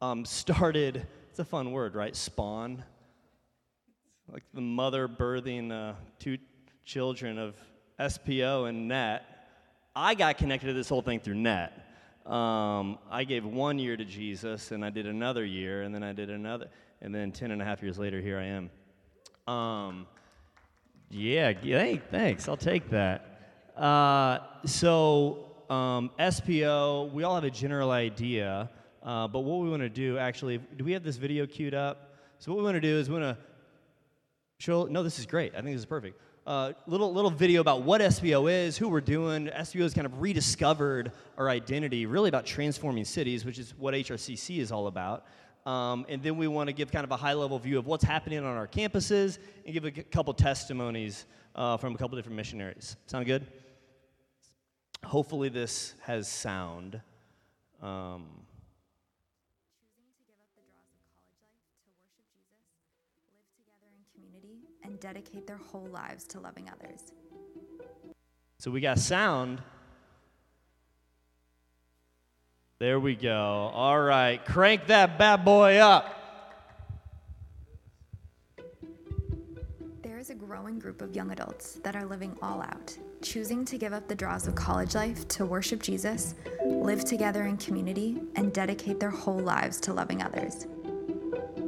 um, 0.00 0.24
started. 0.26 1.06
It's 1.30 1.38
a 1.38 1.44
fun 1.44 1.72
word, 1.72 1.94
right? 1.94 2.14
Spawn. 2.14 2.84
Like 4.30 4.44
the 4.54 4.60
mother 4.60 5.08
birthing 5.08 5.70
uh, 5.72 5.94
two 6.18 6.38
children 6.84 7.38
of 7.38 7.54
SPO 8.00 8.68
and 8.68 8.88
NET. 8.88 9.24
I 9.94 10.14
got 10.14 10.38
connected 10.38 10.68
to 10.68 10.72
this 10.72 10.88
whole 10.88 11.02
thing 11.02 11.20
through 11.20 11.34
NET. 11.34 11.78
Um, 12.24 12.98
I 13.10 13.24
gave 13.24 13.44
one 13.44 13.78
year 13.78 13.96
to 13.96 14.04
Jesus, 14.04 14.70
and 14.70 14.84
I 14.84 14.90
did 14.90 15.06
another 15.06 15.44
year, 15.44 15.82
and 15.82 15.94
then 15.94 16.02
I 16.02 16.12
did 16.12 16.30
another, 16.30 16.68
and 17.02 17.14
then 17.14 17.32
10 17.32 17.50
and 17.50 17.60
a 17.60 17.64
half 17.64 17.82
years 17.82 17.98
later, 17.98 18.20
here 18.20 18.38
I 18.38 18.44
am. 18.44 19.52
Um, 19.52 20.06
yeah, 21.10 21.52
thanks. 22.10 22.48
I'll 22.48 22.56
take 22.56 22.88
that. 22.90 23.31
Uh, 23.76 24.38
so 24.66 25.52
um, 25.70 26.10
SPO, 26.18 27.12
we 27.12 27.24
all 27.24 27.34
have 27.34 27.44
a 27.44 27.50
general 27.50 27.90
idea, 27.90 28.70
uh, 29.02 29.26
but 29.28 29.40
what 29.40 29.60
we 29.60 29.70
want 29.70 29.82
to 29.82 29.88
do 29.88 30.18
actually, 30.18 30.58
do 30.76 30.84
we 30.84 30.92
have 30.92 31.02
this 31.02 31.16
video 31.16 31.46
queued 31.46 31.74
up? 31.74 32.14
So 32.38 32.52
what 32.52 32.58
we 32.58 32.64
want 32.64 32.74
to 32.74 32.80
do 32.80 32.98
is 32.98 33.08
we 33.08 33.20
want 33.20 33.36
to 33.36 33.44
show. 34.58 34.84
No, 34.84 35.02
this 35.02 35.18
is 35.18 35.26
great. 35.26 35.52
I 35.54 35.56
think 35.56 35.68
this 35.68 35.80
is 35.80 35.86
perfect. 35.86 36.20
Uh, 36.46 36.72
little 36.86 37.12
little 37.14 37.30
video 37.30 37.60
about 37.60 37.82
what 37.82 38.00
SPO 38.00 38.52
is, 38.52 38.76
who 38.76 38.88
we're 38.88 39.00
doing. 39.00 39.46
SPO 39.46 39.82
has 39.82 39.94
kind 39.94 40.06
of 40.06 40.20
rediscovered 40.20 41.12
our 41.38 41.48
identity, 41.48 42.04
really 42.04 42.28
about 42.28 42.44
transforming 42.44 43.04
cities, 43.04 43.44
which 43.44 43.58
is 43.58 43.74
what 43.78 43.94
HRCC 43.94 44.58
is 44.58 44.72
all 44.72 44.88
about. 44.88 45.24
Um, 45.64 46.04
and 46.08 46.20
then 46.20 46.36
we 46.36 46.48
want 46.48 46.66
to 46.66 46.72
give 46.72 46.90
kind 46.90 47.04
of 47.04 47.12
a 47.12 47.16
high 47.16 47.34
level 47.34 47.58
view 47.58 47.78
of 47.78 47.86
what's 47.86 48.02
happening 48.02 48.40
on 48.40 48.56
our 48.56 48.66
campuses 48.66 49.38
and 49.64 49.72
give 49.72 49.84
a 49.84 49.92
couple 49.92 50.34
testimonies 50.34 51.26
uh, 51.54 51.76
from 51.76 51.94
a 51.94 51.98
couple 51.98 52.16
different 52.16 52.36
missionaries. 52.36 52.96
Sound 53.06 53.26
good? 53.26 53.46
Hopefully, 55.04 55.48
this 55.48 55.94
has 56.02 56.28
sound. 56.28 57.00
Um, 57.82 58.42
and 64.84 64.98
dedicate 65.00 65.46
their 65.46 65.56
whole 65.56 65.86
lives 65.86 66.24
to 66.24 66.40
loving 66.40 66.68
others. 66.68 67.12
So 68.58 68.70
we 68.70 68.80
got 68.80 68.98
sound. 68.98 69.62
There 72.78 72.98
we 72.98 73.14
go. 73.14 73.36
All 73.74 74.00
right, 74.00 74.44
crank 74.44 74.86
that 74.86 75.18
bad 75.18 75.44
boy 75.44 75.76
up. 75.76 76.18
There 80.02 80.18
is 80.18 80.30
a 80.30 80.34
growing 80.34 80.78
group 80.78 81.00
of 81.00 81.14
young 81.14 81.30
adults 81.30 81.74
that 81.84 81.94
are 81.94 82.04
living 82.04 82.36
all 82.42 82.60
out 82.60 82.96
choosing 83.22 83.64
to 83.64 83.78
give 83.78 83.92
up 83.92 84.08
the 84.08 84.14
draws 84.14 84.48
of 84.48 84.54
college 84.54 84.94
life 84.94 85.26
to 85.28 85.46
worship 85.46 85.80
Jesus, 85.80 86.34
live 86.64 87.04
together 87.04 87.44
in 87.44 87.56
community, 87.56 88.20
and 88.34 88.52
dedicate 88.52 88.98
their 88.98 89.10
whole 89.10 89.38
lives 89.38 89.80
to 89.80 89.94
loving 89.94 90.22
others. 90.22 90.66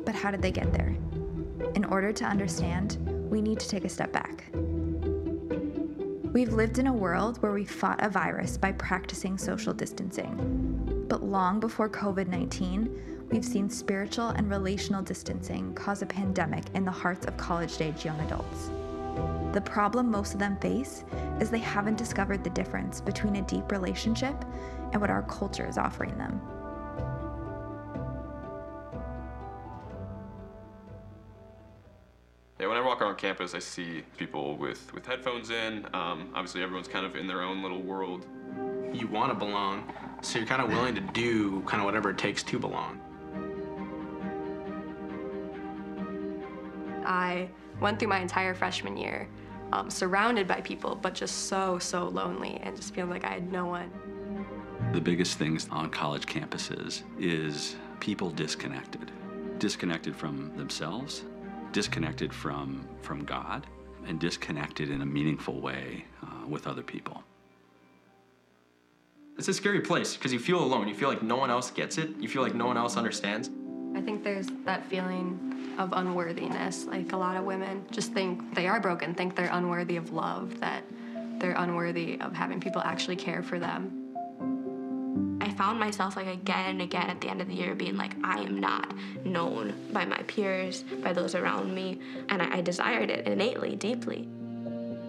But 0.04 0.14
how 0.14 0.30
did 0.30 0.42
they 0.42 0.50
get 0.50 0.73
there? 0.73 0.96
In 1.75 1.84
order 1.84 2.12
to 2.12 2.25
understand, 2.25 2.99
we 3.30 3.40
need 3.40 3.61
to 3.61 3.68
take 3.68 3.84
a 3.84 3.88
step 3.88 4.12
back. 4.12 4.44
We've 6.32 6.52
lived 6.52 6.78
in 6.78 6.88
a 6.88 6.92
world 6.92 7.40
where 7.42 7.52
we 7.52 7.64
fought 7.64 8.02
a 8.02 8.08
virus 8.08 8.58
by 8.58 8.73
practicing 8.73 9.38
social 9.38 9.73
distancing. 9.73 11.06
But 11.08 11.23
long 11.23 11.61
before 11.61 11.88
COVID 11.88 12.26
19, 12.26 13.28
we've 13.30 13.44
seen 13.44 13.70
spiritual 13.70 14.30
and 14.30 14.50
relational 14.50 15.02
distancing 15.02 15.73
cause 15.75 16.02
a 16.02 16.06
pandemic 16.06 16.64
in 16.75 16.84
the 16.84 16.90
hearts 16.90 17.26
of 17.26 17.37
college 17.37 17.80
age 17.80 18.04
young 18.04 18.18
adults. 18.20 18.70
The 19.54 19.61
problem 19.61 20.11
most 20.11 20.34
of 20.34 20.40
them 20.40 20.56
face 20.56 21.04
is 21.40 21.49
they 21.49 21.61
haven't 21.61 21.96
discovered 21.96 22.42
the 22.42 22.50
difference 22.50 23.00
between 23.00 23.37
a 23.37 23.42
deep 23.42 23.70
relationship 23.70 24.34
and 24.90 25.00
what 25.00 25.11
our 25.11 25.23
culture 25.23 25.64
is 25.64 25.78
offering 25.78 26.18
them. 26.18 26.40
Yeah, 32.58 32.66
when 32.66 32.76
I 32.76 32.80
walk 32.80 33.00
around 33.00 33.16
campus, 33.16 33.54
I 33.54 33.61
see 33.61 34.02
people 34.18 34.56
with, 34.56 34.92
with 34.92 35.06
headphones 35.06 35.50
in. 35.50 35.87
Um, 35.94 36.32
obviously, 36.34 36.61
everyone's 36.64 36.88
kind 36.88 37.06
of 37.06 37.14
in 37.14 37.28
their 37.28 37.42
own 37.42 37.62
little 37.62 37.80
world. 37.80 38.26
You 38.92 39.06
want 39.06 39.30
to 39.30 39.38
belong, 39.38 39.92
so 40.20 40.40
you're 40.40 40.49
kind 40.49 40.62
of 40.62 40.68
willing 40.68 40.96
to 40.96 41.00
do 41.00 41.61
kind 41.61 41.80
of 41.80 41.84
whatever 41.84 42.11
it 42.11 42.18
takes 42.18 42.42
to 42.42 42.58
belong. 42.58 42.99
I 47.06 47.49
went 47.80 48.00
through 48.00 48.08
my 48.08 48.18
entire 48.18 48.54
freshman 48.54 48.96
year 48.96 49.28
um, 49.75 49.90
surrounded 49.90 50.47
by 50.47 50.61
people, 50.61 50.95
but 50.95 51.14
just 51.14 51.49
so, 51.49 51.78
so 51.81 52.09
lonely 52.09 52.61
and 52.62 52.76
just 52.76 52.95
feeling 52.95 53.11
like 53.11 53.25
I 53.25 53.31
had 53.31 53.50
no 53.50 53.66
one. 53.66 53.90
The 54.93 55.00
biggest 55.00 55.37
things 55.37 55.69
on 55.71 55.90
college 55.90 56.26
campuses 56.26 57.02
is 57.19 57.75
people 57.99 58.31
disconnected, 58.31 59.11
disconnected 59.59 60.14
from 60.14 60.57
themselves, 60.57 61.25
disconnected 61.73 62.33
from, 62.33 62.87
from 63.02 63.25
God, 63.25 63.66
and 64.07 64.21
disconnected 64.21 64.90
in 64.90 65.02
a 65.02 65.07
meaningful 65.07 65.61
way 65.61 66.04
uh, 66.23 66.47
with 66.47 66.69
other 66.69 66.83
people. 66.83 67.25
It's 69.37 69.49
a 69.49 69.54
scary 69.54 69.81
place 69.81 70.14
because 70.14 70.33
you 70.33 70.38
feel 70.38 70.62
alone. 70.62 70.87
You 70.87 70.95
feel 70.95 71.09
like 71.09 71.23
no 71.23 71.37
one 71.37 71.50
else 71.50 71.73
gets 71.73 71.99
it. 71.99 72.11
You 72.21 72.28
feel 72.28 72.43
like 72.43 72.54
no 72.54 72.66
one 72.66 72.76
else 72.76 72.97
understands. 72.97 73.50
I 73.95 74.01
think 74.01 74.25
there's 74.25 74.49
that 74.65 74.85
feeling 74.87 75.75
of 75.79 75.93
unworthiness. 75.93 76.85
Like 76.85 77.13
a 77.13 77.17
lot 77.17 77.37
of 77.37 77.45
women 77.45 77.85
just 77.91 78.13
think 78.13 78.55
they 78.55 78.67
are 78.67 78.81
broken, 78.81 79.15
think 79.15 79.37
they're 79.37 79.51
unworthy 79.53 79.97
of 79.97 80.13
love, 80.13 80.61
that 80.61 80.85
they're 81.39 81.55
unworthy 81.57 82.21
of 82.21 82.33
having 82.33 82.61
people 82.61 82.83
actually 82.83 83.17
care 83.17 83.43
for 83.43 83.59
them. 83.59 84.01
I 85.41 85.51
found 85.51 85.79
myself 85.79 86.17
like 86.17 86.27
again 86.27 86.71
and 86.71 86.83
again 86.83 87.11
at 87.11 87.21
the 87.21 87.29
end 87.29 87.41
of 87.41 87.49
the 87.49 87.55
year 87.55 87.75
being 87.75 87.97
like, 87.97 88.13
I 88.25 88.41
am 88.41 88.59
not 88.59 88.93
known 89.25 89.75
by 89.93 90.05
my 90.05 90.19
peers, 90.23 90.83
by 91.03 91.13
those 91.13 91.35
around 91.35 91.75
me, 91.75 92.01
and 92.29 92.41
I, 92.41 92.59
I 92.59 92.61
desired 92.61 93.11
it 93.11 93.27
innately, 93.27 93.77
deeply. 93.77 94.29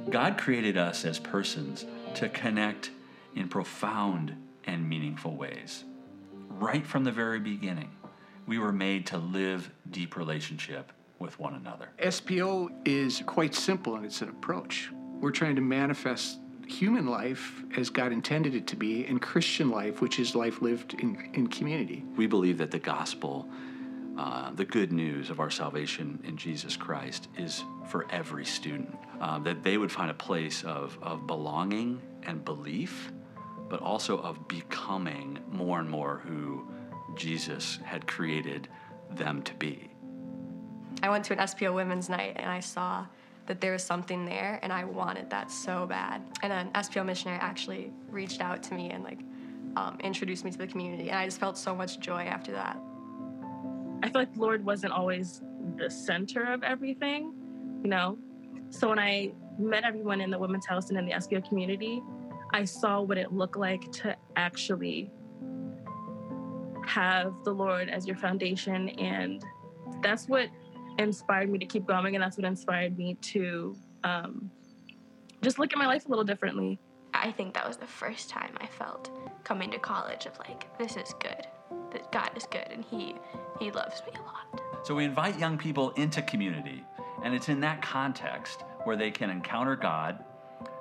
God 0.10 0.38
created 0.38 0.78
us 0.78 1.06
as 1.06 1.20
persons 1.20 1.86
to 2.16 2.30
connect 2.30 2.92
in 3.36 3.48
profound 3.48 4.36
and 4.66 4.88
meaningful 4.88 5.36
ways. 5.36 5.84
Right 6.50 6.86
from 6.86 7.04
the 7.04 7.12
very 7.12 7.40
beginning, 7.40 7.90
we 8.46 8.60
were 8.60 8.72
made 8.72 9.06
to 9.08 9.18
live 9.18 9.70
deep 9.92 10.16
relationship 10.16 10.92
with 11.20 11.40
one 11.40 11.56
another. 11.56 11.90
SPO 12.00 12.70
is 12.86 13.24
quite 13.26 13.56
simple 13.56 13.96
in 13.96 14.06
its 14.06 14.22
an 14.22 14.30
approach. 14.30 14.90
We're 15.20 15.32
trying 15.32 15.56
to 15.56 15.62
manifest 15.62 16.40
human 16.68 17.08
life 17.08 17.64
as 17.78 17.90
God 17.90 18.12
intended 18.12 18.56
it 18.56 18.68
to 18.68 18.76
be, 18.76 19.06
and 19.06 19.22
Christian 19.22 19.70
life, 19.70 20.02
which 20.02 20.20
is 20.20 20.36
life 20.36 20.62
lived 20.62 20.96
in, 20.96 21.30
in 21.34 21.48
community. 21.48 22.04
We 22.16 22.28
believe 22.28 22.58
that 22.58 22.72
the 22.72 22.80
gospel, 22.80 23.48
uh, 24.18 24.52
the 24.52 24.66
good 24.66 24.92
news 24.92 25.30
of 25.30 25.40
our 25.40 25.50
salvation 25.50 26.20
in 26.24 26.38
Jesus 26.38 26.76
Christ, 26.76 27.30
is 27.38 27.64
for 27.88 28.08
every 28.12 28.46
student. 28.46 28.98
Uh, 29.22 29.40
that 29.40 29.64
they 29.64 29.78
would 29.78 29.92
find 29.92 30.12
a 30.12 30.16
place 30.16 30.64
of, 30.64 30.98
of 31.02 31.28
belonging 31.28 32.02
and 32.24 32.44
belief, 32.44 33.12
but 33.70 33.80
also 33.82 34.18
of 34.20 34.48
becoming 34.48 35.40
more 35.52 35.80
and 35.80 35.90
more 35.90 36.22
who 36.26 36.68
Jesus 37.16 37.80
had 37.84 38.08
created 38.08 38.68
them 39.12 39.42
to 39.44 39.54
be. 39.56 39.90
I 41.04 41.10
went 41.10 41.26
to 41.26 41.34
an 41.34 41.40
SPO 41.40 41.74
Women's 41.74 42.10
Night 42.10 42.34
and 42.36 42.50
I 42.50 42.60
saw 42.60 43.06
that 43.48 43.62
there 43.62 43.74
was 43.74 43.84
something 43.84 44.26
there 44.26 44.60
and 44.64 44.74
I 44.74 44.86
wanted 44.86 45.30
that 45.30 45.52
so 45.52 45.86
bad. 45.86 46.22
And 46.42 46.52
an 46.52 46.72
SPO 46.74 47.06
missionary 47.06 47.40
actually 47.40 47.92
reached 48.10 48.42
out 48.42 48.64
to 48.64 48.74
me 48.74 48.90
and 48.90 49.04
like 49.04 49.20
um, 49.76 49.98
introduced 50.04 50.46
me 50.46 50.52
to 50.52 50.58
the 50.58 50.68
community 50.68 51.10
and 51.10 51.18
I 51.18 51.26
just 51.26 51.40
felt 51.40 51.58
so 51.58 51.76
much 51.76 52.00
joy 52.00 52.24
after 52.24 52.52
that. 52.54 52.80
I 54.04 54.10
feel 54.10 54.22
like 54.22 54.34
the 54.34 54.40
Lord 54.40 54.66
wasn't 54.66 54.94
always 54.94 55.42
the 55.78 55.90
center 55.90 56.44
of 56.44 56.64
everything, 56.64 57.34
you 57.84 57.90
know? 57.90 58.18
So 58.70 58.90
when 58.90 59.00
I 59.00 59.32
met 59.58 59.84
everyone 59.84 60.22
in 60.22 60.30
the 60.30 60.40
women's 60.40 60.66
house 60.66 60.90
and 60.90 60.98
in 60.98 61.06
the 61.06 61.14
SPO 61.14 61.48
community, 61.48 62.02
I 62.54 62.66
saw 62.66 63.02
what 63.02 63.18
it 63.18 63.32
looked 63.32 63.58
like 63.58 63.92
to 63.94 64.16
actually 64.36 65.12
have 66.88 67.34
the 67.44 67.52
Lord 67.52 67.90
as 67.90 68.08
your 68.08 68.16
foundation. 68.16 68.90
And 68.90 69.44
that's 70.02 70.28
what 70.28 70.50
inspired 70.98 71.50
me 71.50 71.60
to 71.60 71.66
keep 71.66 71.86
going. 71.86 72.16
And 72.16 72.24
that's 72.24 72.38
what 72.38 72.46
inspired 72.46 72.98
me 72.98 73.16
to 73.22 73.76
um, 74.04 74.50
just 75.42 75.60
look 75.60 75.74
at 75.74 75.78
my 75.78 75.88
life 75.88 76.06
a 76.06 76.10
little 76.10 76.24
differently. 76.24 76.80
I 77.14 77.32
think 77.32 77.54
that 77.54 77.68
was 77.68 77.78
the 77.78 77.88
first 77.88 78.30
time 78.30 78.56
I 78.60 78.68
felt 78.68 79.10
coming 79.44 79.72
to 79.72 79.80
college 79.80 80.26
of 80.26 80.38
like, 80.40 80.78
this 80.78 80.98
is 80.98 81.14
good. 81.20 81.48
That 81.92 82.12
God 82.12 82.32
is 82.36 82.46
good 82.46 82.68
and 82.70 82.84
He 82.84 83.16
He 83.60 83.72
loves 83.72 84.02
me 84.06 84.14
a 84.20 84.22
lot. 84.22 84.62
So 84.84 84.94
we 84.94 85.06
invite 85.06 85.40
young 85.40 85.58
people 85.58 85.92
into 85.92 86.22
community, 86.22 86.84
and 87.24 87.34
it's 87.34 87.50
in 87.50 87.60
that 87.62 87.82
context 87.82 88.64
where 88.84 88.96
they 88.96 89.10
can 89.10 89.30
encounter 89.30 89.76
God, 89.76 90.24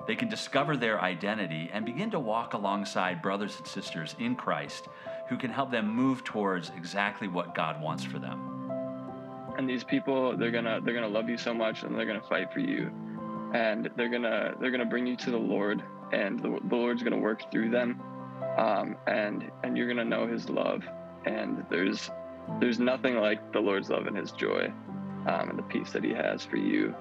they 0.07 0.17
can 0.17 0.29
discover 0.29 0.77
their 0.77 1.01
identity, 1.01 1.71
and 1.73 1.85
begin 1.85 2.11
to 2.11 2.21
walk 2.21 2.55
alongside 2.55 3.23
brothers 3.23 3.57
and 3.57 3.67
sisters 3.67 4.15
in 4.19 4.37
Christ 4.37 4.89
who 5.29 5.37
can 5.37 5.51
help 5.51 5.71
them 5.71 5.89
move 5.89 6.25
towards 6.25 6.71
exactly 6.77 7.29
what 7.29 7.55
God 7.55 7.81
wants 7.81 8.05
for 8.05 8.19
them. 8.19 8.71
And 9.57 9.69
these 9.69 9.85
people, 9.85 10.37
they're 10.37 10.51
gonna 10.51 10.81
they're 10.83 10.95
gonna 10.95 11.09
love 11.09 11.29
you 11.29 11.39
so 11.39 11.55
much, 11.55 11.83
and 11.83 11.97
they're 11.97 12.07
gonna 12.07 12.21
fight 12.29 12.53
for 12.53 12.61
you, 12.61 12.91
and 13.55 13.89
they're 13.97 14.09
gonna 14.09 14.55
they're 14.61 14.71
gonna 14.71 14.85
bring 14.85 15.07
you 15.07 15.17
to 15.17 15.31
the 15.31 15.39
Lord, 15.39 15.83
and 16.13 16.41
the, 16.41 16.59
the 16.69 16.77
Lord's 16.77 17.03
gonna 17.03 17.17
work 17.17 17.51
through 17.51 17.71
them, 17.71 18.01
um, 18.59 18.97
and 19.07 19.51
and 19.63 19.77
you're 19.77 19.89
gonna 19.89 20.05
know 20.05 20.27
His 20.27 20.51
love, 20.51 20.83
and 21.25 21.65
there's 21.71 22.11
there's 22.61 22.79
nothing 22.79 23.17
like 23.17 23.53
the 23.53 23.61
Lord's 23.61 23.91
love 23.91 24.07
and 24.07 24.17
His 24.17 24.33
joy, 24.33 24.73
um, 25.27 25.51
and 25.51 25.59
the 25.59 25.63
peace 25.63 25.93
that 25.93 26.05
He 26.05 26.13
has 26.13 26.45
for 26.45 26.57
you. 26.57 26.95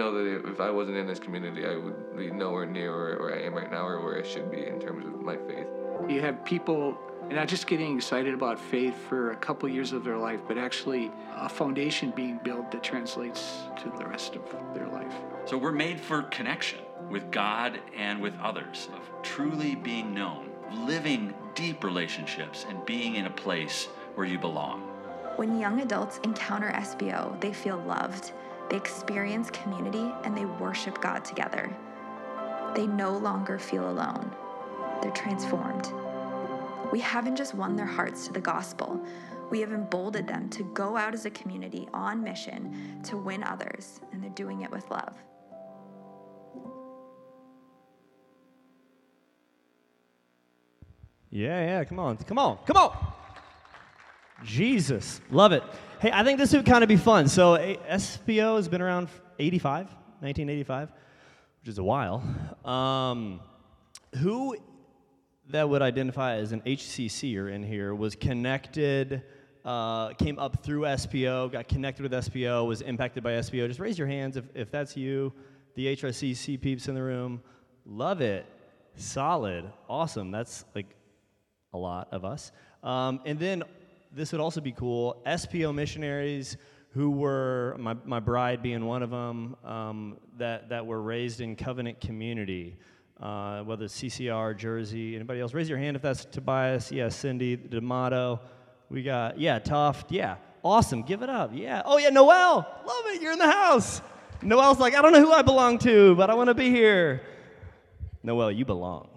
Know 0.00 0.14
that 0.14 0.48
if 0.48 0.60
I 0.60 0.70
wasn't 0.70 0.96
in 0.96 1.06
this 1.06 1.18
community, 1.18 1.66
I 1.66 1.76
would 1.76 2.16
be 2.16 2.30
nowhere 2.30 2.64
near 2.64 2.90
where, 2.96 3.18
where 3.18 3.34
I 3.34 3.42
am 3.42 3.52
right 3.52 3.70
now 3.70 3.86
or 3.86 4.02
where 4.02 4.18
I 4.18 4.22
should 4.22 4.50
be 4.50 4.66
in 4.66 4.80
terms 4.80 5.04
of 5.04 5.20
my 5.20 5.36
faith. 5.36 5.66
You 6.08 6.22
have 6.22 6.42
people 6.42 6.98
not 7.30 7.48
just 7.48 7.66
getting 7.66 7.96
excited 7.98 8.32
about 8.32 8.58
faith 8.58 8.94
for 9.10 9.32
a 9.32 9.36
couple 9.36 9.68
years 9.68 9.92
of 9.92 10.02
their 10.02 10.16
life, 10.16 10.40
but 10.48 10.56
actually 10.56 11.12
a 11.36 11.50
foundation 11.50 12.12
being 12.12 12.40
built 12.42 12.70
that 12.70 12.82
translates 12.82 13.64
to 13.82 13.92
the 13.98 14.06
rest 14.06 14.36
of 14.36 14.42
their 14.72 14.88
life. 14.88 15.12
So 15.44 15.58
we're 15.58 15.70
made 15.70 16.00
for 16.00 16.22
connection 16.22 16.78
with 17.10 17.30
God 17.30 17.78
and 17.94 18.22
with 18.22 18.32
others, 18.40 18.88
of 18.94 19.22
truly 19.22 19.74
being 19.74 20.14
known, 20.14 20.48
living 20.86 21.34
deep 21.54 21.84
relationships, 21.84 22.64
and 22.70 22.82
being 22.86 23.16
in 23.16 23.26
a 23.26 23.30
place 23.30 23.84
where 24.14 24.26
you 24.26 24.38
belong. 24.38 24.80
When 25.36 25.60
young 25.60 25.82
adults 25.82 26.20
encounter 26.24 26.72
SPO, 26.74 27.38
they 27.42 27.52
feel 27.52 27.76
loved, 27.86 28.32
they 28.70 28.76
experience 28.76 29.50
community, 29.50 30.12
and 30.24 30.36
they 30.36 30.44
worship 30.44 31.00
God 31.00 31.24
together. 31.24 31.74
They 32.74 32.86
no 32.86 33.16
longer 33.16 33.58
feel 33.58 33.90
alone, 33.90 34.30
they're 35.02 35.10
transformed. 35.10 35.92
We 36.92 37.00
haven't 37.00 37.36
just 37.36 37.54
won 37.54 37.76
their 37.76 37.86
hearts 37.86 38.26
to 38.26 38.32
the 38.32 38.40
gospel, 38.40 39.04
we 39.50 39.60
have 39.60 39.72
emboldened 39.72 40.28
them 40.28 40.48
to 40.50 40.62
go 40.72 40.96
out 40.96 41.12
as 41.12 41.26
a 41.26 41.30
community 41.30 41.88
on 41.92 42.22
mission 42.22 43.00
to 43.04 43.16
win 43.16 43.42
others, 43.42 44.00
and 44.12 44.22
they're 44.22 44.30
doing 44.30 44.62
it 44.62 44.70
with 44.70 44.88
love. 44.90 45.12
Yeah, 51.30 51.64
yeah, 51.64 51.84
come 51.84 51.98
on, 51.98 52.16
come 52.16 52.38
on, 52.38 52.58
come 52.66 52.76
on. 52.76 52.96
Jesus, 54.44 55.20
love 55.30 55.52
it. 55.52 55.62
Hey, 56.00 56.10
I 56.14 56.24
think 56.24 56.38
this 56.38 56.54
would 56.54 56.64
kind 56.64 56.82
of 56.82 56.88
be 56.88 56.96
fun. 56.96 57.28
So, 57.28 57.58
SPO 57.58 58.56
has 58.56 58.68
been 58.68 58.80
around 58.80 59.08
85, 59.38 59.84
1985, 60.20 60.88
which 61.60 61.68
is 61.68 61.76
a 61.76 61.84
while. 61.84 62.24
Um, 62.64 63.38
who 64.16 64.56
that 65.50 65.68
would 65.68 65.82
identify 65.82 66.36
as 66.36 66.52
an 66.52 66.62
HCCer 66.62 67.52
in 67.52 67.62
here 67.62 67.94
was 67.94 68.14
connected, 68.14 69.24
uh, 69.62 70.14
came 70.14 70.38
up 70.38 70.64
through 70.64 70.84
SPO, 70.84 71.52
got 71.52 71.68
connected 71.68 72.02
with 72.02 72.12
SPO, 72.12 72.66
was 72.66 72.80
impacted 72.80 73.22
by 73.22 73.32
SPO? 73.32 73.68
Just 73.68 73.78
raise 73.78 73.98
your 73.98 74.08
hands 74.08 74.38
if, 74.38 74.46
if 74.54 74.70
that's 74.70 74.96
you. 74.96 75.34
The 75.74 75.94
HRCC 75.94 76.58
peeps 76.58 76.88
in 76.88 76.94
the 76.94 77.02
room. 77.02 77.42
Love 77.84 78.22
it. 78.22 78.46
Solid. 78.94 79.70
Awesome. 79.86 80.30
That's 80.30 80.64
like 80.74 80.96
a 81.74 81.76
lot 81.76 82.08
of 82.10 82.24
us. 82.24 82.52
Um, 82.82 83.20
and 83.26 83.38
then 83.38 83.64
this 84.12 84.32
would 84.32 84.40
also 84.40 84.60
be 84.60 84.72
cool. 84.72 85.22
SPO 85.26 85.74
missionaries 85.74 86.56
who 86.92 87.10
were 87.10 87.76
my, 87.78 87.96
my 88.04 88.18
bride 88.18 88.62
being 88.62 88.84
one 88.84 89.02
of 89.02 89.10
them 89.10 89.56
um, 89.64 90.16
that, 90.38 90.68
that 90.68 90.84
were 90.84 91.00
raised 91.00 91.40
in 91.40 91.54
covenant 91.54 92.00
community 92.00 92.76
uh, 93.20 93.62
whether 93.62 93.84
it's 93.84 94.00
ccr 94.00 94.56
jersey 94.56 95.14
anybody 95.14 95.40
else. 95.40 95.52
Raise 95.52 95.68
your 95.68 95.78
hand 95.78 95.96
if 95.96 96.02
that's 96.02 96.24
tobias. 96.24 96.90
Yeah 96.90 97.08
cindy 97.08 97.56
d'amato. 97.56 98.40
We 98.88 99.02
got 99.02 99.38
yeah 99.38 99.58
toft 99.58 100.10
yeah 100.10 100.36
awesome. 100.64 101.02
Give 101.02 101.22
it 101.22 101.30
up. 101.30 101.50
Yeah. 101.52 101.82
Oh 101.84 101.98
yeah 101.98 102.10
noel. 102.10 102.66
Love 102.86 103.04
it. 103.08 103.20
You're 103.20 103.32
in 103.32 103.38
the 103.38 103.50
house. 103.50 104.00
Noel's 104.42 104.78
like 104.78 104.94
i 104.94 105.02
don't 105.02 105.12
know 105.12 105.20
who 105.20 105.32
i 105.32 105.42
belong 105.42 105.78
to 105.80 106.14
but 106.14 106.30
i 106.30 106.34
want 106.34 106.48
to 106.48 106.54
be 106.54 106.70
here. 106.70 107.22
Noel 108.22 108.50
you 108.50 108.64
belong 108.64 109.09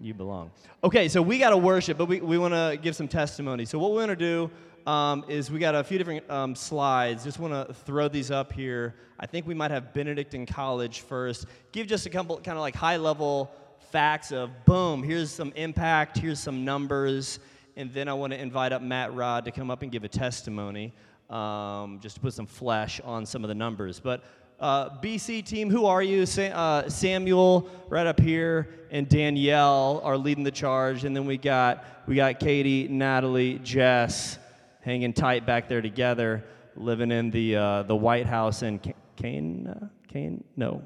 you 0.00 0.14
belong 0.14 0.50
okay 0.82 1.08
so 1.08 1.20
we 1.20 1.38
got 1.38 1.50
to 1.50 1.56
worship 1.56 1.98
but 1.98 2.06
we, 2.06 2.20
we 2.20 2.38
want 2.38 2.54
to 2.54 2.78
give 2.82 2.96
some 2.96 3.08
testimony 3.08 3.64
so 3.64 3.78
what 3.78 3.90
we 3.90 3.98
want 3.98 4.10
to 4.10 4.16
do 4.16 4.50
um, 4.86 5.24
is 5.28 5.50
we 5.50 5.58
got 5.58 5.74
a 5.74 5.84
few 5.84 5.98
different 5.98 6.28
um, 6.30 6.54
slides. 6.54 7.22
Just 7.24 7.38
want 7.38 7.52
to 7.52 7.74
throw 7.74 8.08
these 8.08 8.30
up 8.30 8.52
here. 8.52 8.94
I 9.18 9.26
think 9.26 9.46
we 9.46 9.54
might 9.54 9.70
have 9.70 9.92
Benedictine 9.92 10.46
College 10.46 11.00
first. 11.00 11.46
Give 11.72 11.86
just 11.86 12.06
a 12.06 12.10
couple 12.10 12.36
kind 12.38 12.56
of 12.56 12.62
like 12.62 12.74
high 12.74 12.96
level 12.96 13.50
facts 13.90 14.30
of 14.30 14.50
boom, 14.66 15.02
here's 15.02 15.30
some 15.30 15.52
impact, 15.56 16.16
here's 16.16 16.38
some 16.38 16.64
numbers, 16.64 17.40
and 17.76 17.92
then 17.92 18.08
I 18.08 18.14
want 18.14 18.32
to 18.32 18.40
invite 18.40 18.72
up 18.72 18.82
Matt 18.82 19.14
Rod 19.14 19.44
to 19.46 19.50
come 19.50 19.70
up 19.70 19.82
and 19.82 19.90
give 19.90 20.04
a 20.04 20.08
testimony, 20.08 20.92
um, 21.28 21.98
just 22.00 22.16
to 22.16 22.20
put 22.20 22.32
some 22.32 22.46
flesh 22.46 23.00
on 23.00 23.26
some 23.26 23.42
of 23.42 23.48
the 23.48 23.54
numbers. 23.54 23.98
But 23.98 24.22
uh, 24.60 24.90
BC 25.00 25.44
team, 25.44 25.70
who 25.70 25.86
are 25.86 26.02
you? 26.02 26.26
Sa- 26.26 26.42
uh, 26.42 26.88
Samuel, 26.88 27.68
right 27.88 28.06
up 28.06 28.20
here, 28.20 28.68
and 28.90 29.08
Danielle 29.08 30.00
are 30.04 30.18
leading 30.18 30.44
the 30.44 30.50
charge, 30.50 31.04
and 31.04 31.16
then 31.16 31.24
we 31.24 31.38
got 31.38 31.84
we 32.06 32.16
got 32.16 32.38
Katie, 32.38 32.86
Natalie, 32.88 33.58
Jess, 33.60 34.38
hanging 34.82 35.12
tight 35.12 35.46
back 35.46 35.68
there 35.68 35.80
together, 35.80 36.44
living 36.76 37.10
in 37.10 37.30
the 37.30 37.56
uh, 37.56 37.82
the 37.84 37.96
White 37.96 38.26
House 38.26 38.62
in 38.62 38.78
Kane, 39.16 39.66
uh, 39.66 39.86
Kane, 40.08 40.44
no, 40.56 40.82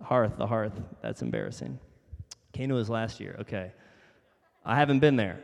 Hearth, 0.00 0.36
the 0.38 0.46
Hearth. 0.46 0.80
That's 1.02 1.20
embarrassing. 1.22 1.78
Kane 2.52 2.72
was 2.72 2.88
last 2.88 3.18
year. 3.18 3.36
Okay, 3.40 3.72
I 4.64 4.76
haven't 4.76 5.00
been 5.00 5.16
there, 5.16 5.40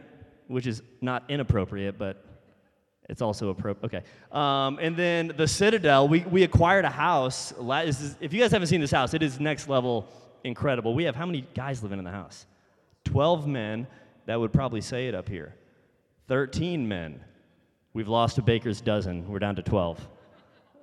which 0.46 0.68
is 0.68 0.82
not 1.00 1.24
inappropriate, 1.28 1.98
but 1.98 2.24
it's 3.10 3.22
also 3.22 3.50
appropriate. 3.50 3.84
Okay, 3.86 4.02
um, 4.32 4.78
and 4.80 4.96
then 4.96 5.32
the 5.36 5.48
Citadel. 5.48 6.08
We 6.08 6.20
we 6.20 6.44
acquired 6.44 6.84
a 6.84 6.90
house. 6.90 7.52
If 7.58 8.32
you 8.32 8.40
guys 8.40 8.52
haven't 8.52 8.68
seen 8.68 8.80
this 8.80 8.90
house, 8.90 9.14
it 9.14 9.22
is 9.22 9.40
next 9.40 9.68
level 9.68 10.08
incredible. 10.44 10.94
We 10.94 11.04
have 11.04 11.14
how 11.14 11.26
many 11.26 11.46
guys 11.54 11.82
living 11.82 11.98
in 11.98 12.04
the 12.04 12.10
house? 12.10 12.46
Twelve 13.04 13.46
men. 13.46 13.86
That 14.26 14.38
would 14.38 14.52
probably 14.52 14.80
say 14.80 15.08
it 15.08 15.14
up 15.14 15.28
here. 15.28 15.56
13 16.28 16.86
men. 16.86 17.20
We've 17.94 18.06
lost 18.06 18.38
a 18.38 18.42
baker's 18.42 18.80
dozen. 18.80 19.28
We're 19.28 19.40
down 19.40 19.56
to 19.56 19.62
12. 19.62 20.06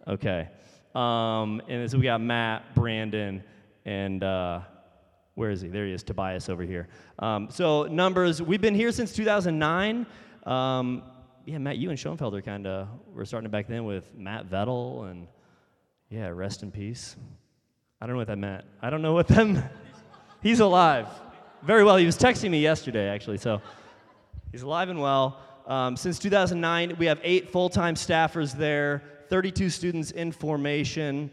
Okay. 0.06 0.50
Um, 0.94 1.62
and 1.70 1.90
so 1.90 1.98
we 1.98 2.04
got 2.04 2.20
Matt, 2.20 2.76
Brandon, 2.76 3.42
and 3.86 4.22
uh, 4.22 4.60
where 5.36 5.52
is 5.52 5.62
he? 5.62 5.70
There 5.70 5.86
he 5.86 5.94
is, 5.94 6.04
Tobias 6.04 6.50
over 6.50 6.64
here. 6.64 6.90
Um, 7.20 7.48
so, 7.50 7.84
numbers, 7.84 8.42
we've 8.42 8.60
been 8.60 8.76
here 8.76 8.92
since 8.92 9.14
2009. 9.14 10.06
Um, 10.46 11.04
yeah, 11.48 11.60
Matt, 11.60 11.78
you 11.78 11.90
and 11.90 11.98
Schoenfelder 11.98 12.44
kind 12.44 12.68
of 12.68 12.90
were 13.14 13.24
starting 13.24 13.50
back 13.50 13.68
then 13.68 13.86
with 13.86 14.14
Matt 14.14 14.50
Vettel, 14.50 15.10
and 15.10 15.28
yeah, 16.10 16.28
rest 16.28 16.62
in 16.62 16.72
peace. 16.72 17.16
I 18.02 18.06
don't 18.06 18.16
know 18.16 18.20
what 18.20 18.28
that 18.28 18.38
meant. 18.38 18.66
I 18.82 18.90
don't 18.90 19.02
know 19.02 19.14
what 19.14 19.30
that 19.30 19.72
He's 20.44 20.60
alive. 20.60 21.08
Very 21.64 21.86
well. 21.86 21.96
He 21.96 22.06
was 22.06 22.18
texting 22.18 22.52
me 22.52 22.62
yesterday, 22.62 23.08
actually, 23.08 23.38
so 23.38 23.62
he's 24.52 24.64
alive 24.64 24.90
and 24.90 25.00
well. 25.00 25.40
Um, 25.66 25.96
since 25.96 26.20
2009, 26.20 26.98
we 27.00 27.06
have 27.06 27.22
eight 27.24 27.50
full 27.50 27.70
time 27.70 27.96
staffers 27.96 28.52
there, 28.52 29.02
32 29.30 29.70
students 29.70 30.12
in 30.12 30.34
formation, 30.34 31.32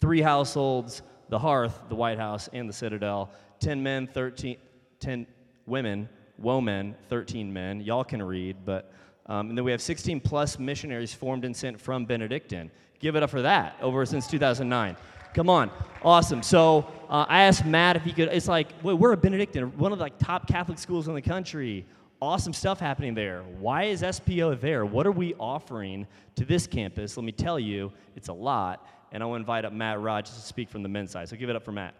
three 0.00 0.20
households 0.20 1.02
the 1.28 1.38
Hearth, 1.38 1.80
the 1.88 1.94
White 1.94 2.18
House, 2.18 2.48
and 2.52 2.68
the 2.68 2.72
Citadel, 2.72 3.30
10 3.60 3.80
men, 3.80 4.08
13, 4.08 4.56
10 4.98 5.26
women, 5.64 6.08
women, 6.38 6.96
13 7.08 7.52
men. 7.52 7.80
Y'all 7.80 8.02
can 8.02 8.20
read, 8.20 8.56
but. 8.64 8.90
Um, 9.26 9.48
and 9.48 9.58
then 9.58 9.64
we 9.64 9.70
have 9.70 9.80
16 9.80 10.20
plus 10.20 10.58
missionaries 10.58 11.14
formed 11.14 11.44
and 11.44 11.56
sent 11.56 11.80
from 11.80 12.04
Benedictine. 12.04 12.70
Give 12.98 13.16
it 13.16 13.22
up 13.22 13.30
for 13.30 13.42
that 13.42 13.76
over 13.80 14.04
since 14.04 14.26
2009. 14.26 14.96
Come 15.32 15.50
on, 15.50 15.70
awesome. 16.02 16.42
So 16.42 16.86
uh, 17.08 17.26
I 17.28 17.42
asked 17.42 17.64
Matt 17.64 17.96
if 17.96 18.04
he 18.04 18.12
could. 18.12 18.28
It's 18.28 18.48
like 18.48 18.68
wait, 18.82 18.94
we're 18.94 19.12
a 19.12 19.16
Benedictine, 19.16 19.76
one 19.78 19.92
of 19.92 19.98
the 19.98 20.04
like, 20.04 20.18
top 20.18 20.46
Catholic 20.46 20.78
schools 20.78 21.08
in 21.08 21.14
the 21.14 21.22
country 21.22 21.86
awesome 22.24 22.54
stuff 22.54 22.80
happening 22.80 23.14
there. 23.14 23.42
Why 23.58 23.84
is 23.84 24.02
SPO 24.02 24.60
there? 24.60 24.86
What 24.86 25.06
are 25.06 25.12
we 25.12 25.34
offering 25.34 26.06
to 26.36 26.44
this 26.44 26.66
campus? 26.66 27.16
Let 27.16 27.24
me 27.24 27.32
tell 27.32 27.60
you, 27.60 27.92
it's 28.16 28.28
a 28.28 28.32
lot. 28.32 28.88
And 29.12 29.22
I 29.22 29.26
want 29.26 29.40
to 29.40 29.42
invite 29.42 29.64
up 29.64 29.72
Matt 29.72 30.00
Rod 30.00 30.24
to 30.24 30.32
speak 30.32 30.70
from 30.70 30.82
the 30.82 30.88
men's 30.88 31.10
side. 31.10 31.28
So 31.28 31.36
give 31.36 31.50
it 31.50 31.56
up 31.56 31.64
for 31.64 31.72
Matt. 31.72 31.94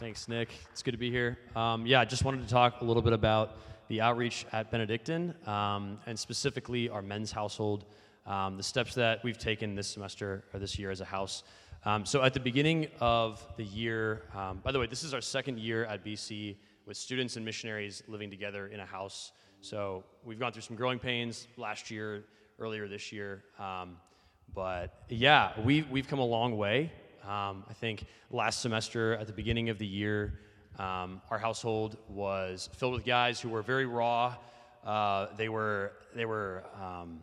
Thanks, 0.00 0.26
Nick. 0.26 0.48
It's 0.72 0.82
good 0.82 0.92
to 0.92 0.98
be 0.98 1.10
here. 1.10 1.38
Um, 1.54 1.86
yeah, 1.86 2.00
I 2.00 2.04
just 2.04 2.24
wanted 2.24 2.42
to 2.42 2.48
talk 2.48 2.80
a 2.80 2.84
little 2.84 3.02
bit 3.02 3.12
about 3.12 3.58
the 3.88 4.00
outreach 4.00 4.46
at 4.50 4.70
Benedictine 4.70 5.34
um, 5.46 5.98
and 6.06 6.18
specifically 6.18 6.88
our 6.88 7.02
men's 7.02 7.30
household, 7.30 7.84
um, 8.26 8.56
the 8.56 8.62
steps 8.62 8.94
that 8.94 9.22
we've 9.22 9.38
taken 9.38 9.74
this 9.74 9.88
semester 9.88 10.44
or 10.52 10.58
this 10.58 10.78
year 10.78 10.90
as 10.90 11.00
a 11.00 11.04
house 11.04 11.44
um, 11.84 12.04
so 12.04 12.22
at 12.22 12.34
the 12.34 12.40
beginning 12.40 12.88
of 13.00 13.46
the 13.56 13.64
year, 13.64 14.24
um, 14.36 14.60
by 14.62 14.70
the 14.70 14.78
way, 14.78 14.86
this 14.86 15.02
is 15.02 15.14
our 15.14 15.22
second 15.22 15.58
year 15.58 15.86
at 15.86 16.04
BC 16.04 16.56
with 16.84 16.96
students 16.98 17.36
and 17.36 17.44
missionaries 17.44 18.02
living 18.06 18.30
together 18.30 18.66
in 18.66 18.80
a 18.80 18.86
house. 18.86 19.32
So 19.62 20.04
we've 20.22 20.38
gone 20.38 20.52
through 20.52 20.62
some 20.62 20.76
growing 20.76 20.98
pains 20.98 21.48
last 21.56 21.90
year, 21.90 22.24
earlier 22.58 22.86
this 22.86 23.12
year. 23.12 23.44
Um, 23.58 23.96
but 24.54 25.04
yeah, 25.08 25.52
we, 25.64 25.82
we've 25.90 26.06
come 26.06 26.18
a 26.18 26.24
long 26.24 26.58
way. 26.58 26.92
Um, 27.24 27.64
I 27.68 27.74
think 27.74 28.04
last 28.30 28.60
semester 28.60 29.14
at 29.14 29.26
the 29.26 29.32
beginning 29.32 29.68
of 29.68 29.78
the 29.78 29.86
year, 29.86 30.40
um, 30.78 31.20
our 31.30 31.38
household 31.38 31.96
was 32.08 32.68
filled 32.74 32.94
with 32.94 33.04
guys 33.04 33.40
who 33.40 33.48
were 33.48 33.62
very 33.62 33.86
raw. 33.86 34.34
Uh, 34.84 35.26
they 35.36 35.48
were, 35.48 35.92
they 36.14 36.24
were, 36.24 36.64
um, 36.80 37.22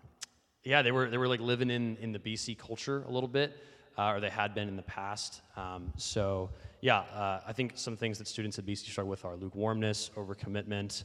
yeah, 0.64 0.82
they 0.82 0.92
were, 0.92 1.10
they 1.10 1.18
were 1.18 1.28
like 1.28 1.40
living 1.40 1.70
in, 1.70 1.98
in 1.98 2.12
the 2.12 2.20
BC 2.20 2.58
culture 2.58 3.04
a 3.08 3.12
little 3.12 3.30
bit 3.30 3.58
uh, 3.98 4.12
or 4.14 4.20
they 4.20 4.30
had 4.30 4.54
been 4.54 4.68
in 4.68 4.76
the 4.76 4.84
past. 4.84 5.42
Um, 5.56 5.92
so, 5.98 6.50
yeah, 6.82 7.00
uh, 7.00 7.42
I 7.48 7.54
think 7.54 7.74
some 7.76 7.98
things 7.98 8.18
that 8.20 8.28
students 8.28 8.60
at 8.60 8.66
BC 8.66 8.90
struggle 8.90 9.10
with 9.10 9.26
are 9.26 9.36
lukewarmness, 9.36 10.12
overcommitment, 10.16 11.04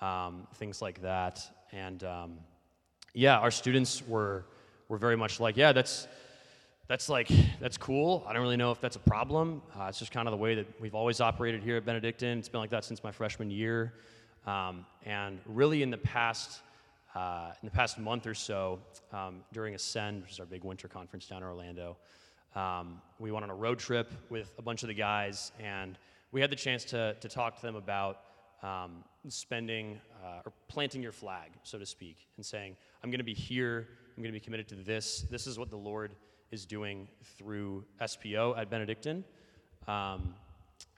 um, 0.00 0.46
things 0.54 0.82
like 0.82 1.00
that. 1.02 1.46
And 1.72 2.02
um, 2.04 2.38
yeah, 3.14 3.38
our 3.38 3.50
students 3.50 4.06
were 4.06 4.44
were 4.88 4.98
very 4.98 5.16
much 5.16 5.40
like, 5.40 5.56
yeah, 5.56 5.72
that's 5.72 6.06
that's 6.88 7.08
like 7.08 7.28
that's 7.60 7.76
cool. 7.78 8.24
I 8.26 8.32
don't 8.32 8.42
really 8.42 8.56
know 8.56 8.70
if 8.70 8.80
that's 8.80 8.96
a 8.96 9.00
problem. 9.00 9.62
Uh, 9.78 9.86
it's 9.88 9.98
just 9.98 10.12
kind 10.12 10.28
of 10.28 10.32
the 10.32 10.38
way 10.38 10.54
that 10.56 10.66
we've 10.80 10.94
always 10.94 11.20
operated 11.20 11.62
here 11.62 11.76
at 11.76 11.84
Benedictine. 11.84 12.38
It's 12.38 12.48
been 12.48 12.60
like 12.60 12.70
that 12.70 12.84
since 12.84 13.02
my 13.02 13.12
freshman 13.12 13.50
year. 13.50 13.94
Um, 14.46 14.84
and 15.04 15.38
really, 15.46 15.82
in 15.82 15.90
the 15.90 15.98
past. 15.98 16.60
Uh, 17.14 17.52
in 17.62 17.66
the 17.66 17.70
past 17.70 17.96
month 17.96 18.26
or 18.26 18.34
so, 18.34 18.80
um, 19.12 19.44
during 19.52 19.76
Ascend, 19.76 20.20
which 20.22 20.32
is 20.32 20.40
our 20.40 20.46
big 20.46 20.64
winter 20.64 20.88
conference 20.88 21.28
down 21.28 21.42
in 21.42 21.48
Orlando, 21.48 21.96
um, 22.56 23.00
we 23.20 23.30
went 23.30 23.44
on 23.44 23.50
a 23.50 23.54
road 23.54 23.78
trip 23.78 24.10
with 24.30 24.52
a 24.58 24.62
bunch 24.62 24.82
of 24.82 24.88
the 24.88 24.94
guys, 24.94 25.52
and 25.60 25.96
we 26.32 26.40
had 26.40 26.50
the 26.50 26.56
chance 26.56 26.84
to, 26.86 27.14
to 27.20 27.28
talk 27.28 27.54
to 27.54 27.62
them 27.62 27.76
about 27.76 28.22
um, 28.64 29.04
spending 29.28 30.00
uh, 30.24 30.42
or 30.44 30.52
planting 30.66 31.02
your 31.02 31.12
flag, 31.12 31.50
so 31.62 31.78
to 31.78 31.86
speak, 31.86 32.16
and 32.36 32.44
saying, 32.44 32.74
I'm 33.04 33.10
going 33.10 33.18
to 33.18 33.24
be 33.24 33.32
here, 33.32 33.86
I'm 34.16 34.22
going 34.24 34.32
to 34.32 34.40
be 34.40 34.44
committed 34.44 34.66
to 34.70 34.74
this. 34.74 35.24
This 35.30 35.46
is 35.46 35.56
what 35.56 35.70
the 35.70 35.76
Lord 35.76 36.16
is 36.54 36.64
doing 36.64 37.08
through 37.36 37.84
SPO 38.00 38.56
at 38.56 38.70
Benedictine. 38.70 39.24
Um, 39.88 40.34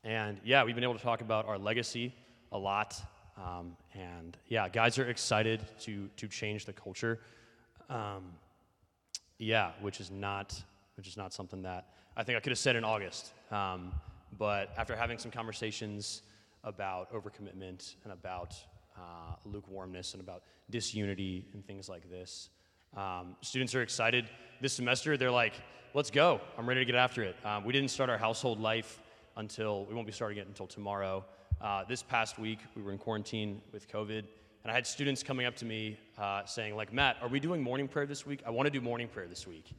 and 0.04 0.38
yeah, 0.44 0.62
we've 0.62 0.74
been 0.74 0.84
able 0.84 0.98
to 0.98 1.02
talk 1.02 1.22
about 1.22 1.46
our 1.46 1.58
legacy 1.58 2.14
a 2.52 2.58
lot. 2.58 2.94
Um, 3.38 3.76
and 3.94 4.36
yeah, 4.48 4.68
guys 4.68 4.98
are 4.98 5.08
excited 5.08 5.60
to, 5.80 6.08
to 6.18 6.28
change 6.28 6.66
the 6.66 6.74
culture. 6.74 7.20
Um, 7.88 8.34
yeah, 9.38 9.72
which 9.80 10.00
is 10.00 10.10
not 10.10 10.62
which 10.96 11.06
is 11.06 11.16
not 11.16 11.32
something 11.32 11.62
that 11.62 11.88
I 12.16 12.22
think 12.22 12.38
I 12.38 12.40
could 12.40 12.52
have 12.52 12.58
said 12.58 12.74
in 12.74 12.84
August. 12.84 13.32
Um, 13.50 13.92
but 14.38 14.72
after 14.78 14.96
having 14.96 15.18
some 15.18 15.30
conversations 15.30 16.22
about 16.64 17.12
overcommitment 17.12 17.96
and 18.04 18.14
about 18.14 18.54
uh, 18.96 19.34
lukewarmness 19.44 20.14
and 20.14 20.22
about 20.22 20.42
disunity 20.70 21.44
and 21.52 21.66
things 21.66 21.86
like 21.86 22.10
this, 22.10 22.48
um, 22.96 23.36
students 23.40 23.74
are 23.74 23.82
excited 23.82 24.28
this 24.60 24.74
semester. 24.74 25.16
They're 25.16 25.30
like, 25.30 25.54
let's 25.94 26.10
go. 26.10 26.40
I'm 26.58 26.68
ready 26.68 26.80
to 26.80 26.84
get 26.84 26.94
after 26.94 27.22
it. 27.22 27.36
Um, 27.44 27.64
we 27.64 27.72
didn't 27.72 27.90
start 27.90 28.10
our 28.10 28.18
household 28.18 28.60
life 28.60 29.00
until, 29.36 29.84
we 29.86 29.94
won't 29.94 30.06
be 30.06 30.12
starting 30.12 30.38
it 30.38 30.46
until 30.46 30.66
tomorrow. 30.66 31.24
Uh, 31.60 31.84
this 31.88 32.02
past 32.02 32.38
week, 32.38 32.58
we 32.74 32.82
were 32.82 32.92
in 32.92 32.98
quarantine 32.98 33.62
with 33.72 33.88
COVID. 33.88 34.24
And 34.64 34.72
I 34.72 34.74
had 34.74 34.86
students 34.86 35.22
coming 35.22 35.46
up 35.46 35.56
to 35.56 35.64
me 35.64 35.98
uh, 36.18 36.44
saying, 36.44 36.76
like, 36.76 36.92
Matt, 36.92 37.16
are 37.22 37.28
we 37.28 37.40
doing 37.40 37.62
morning 37.62 37.88
prayer 37.88 38.06
this 38.06 38.26
week? 38.26 38.42
I 38.46 38.50
want 38.50 38.66
to 38.66 38.70
do 38.70 38.80
morning 38.80 39.08
prayer 39.08 39.26
this 39.28 39.46
week 39.46 39.72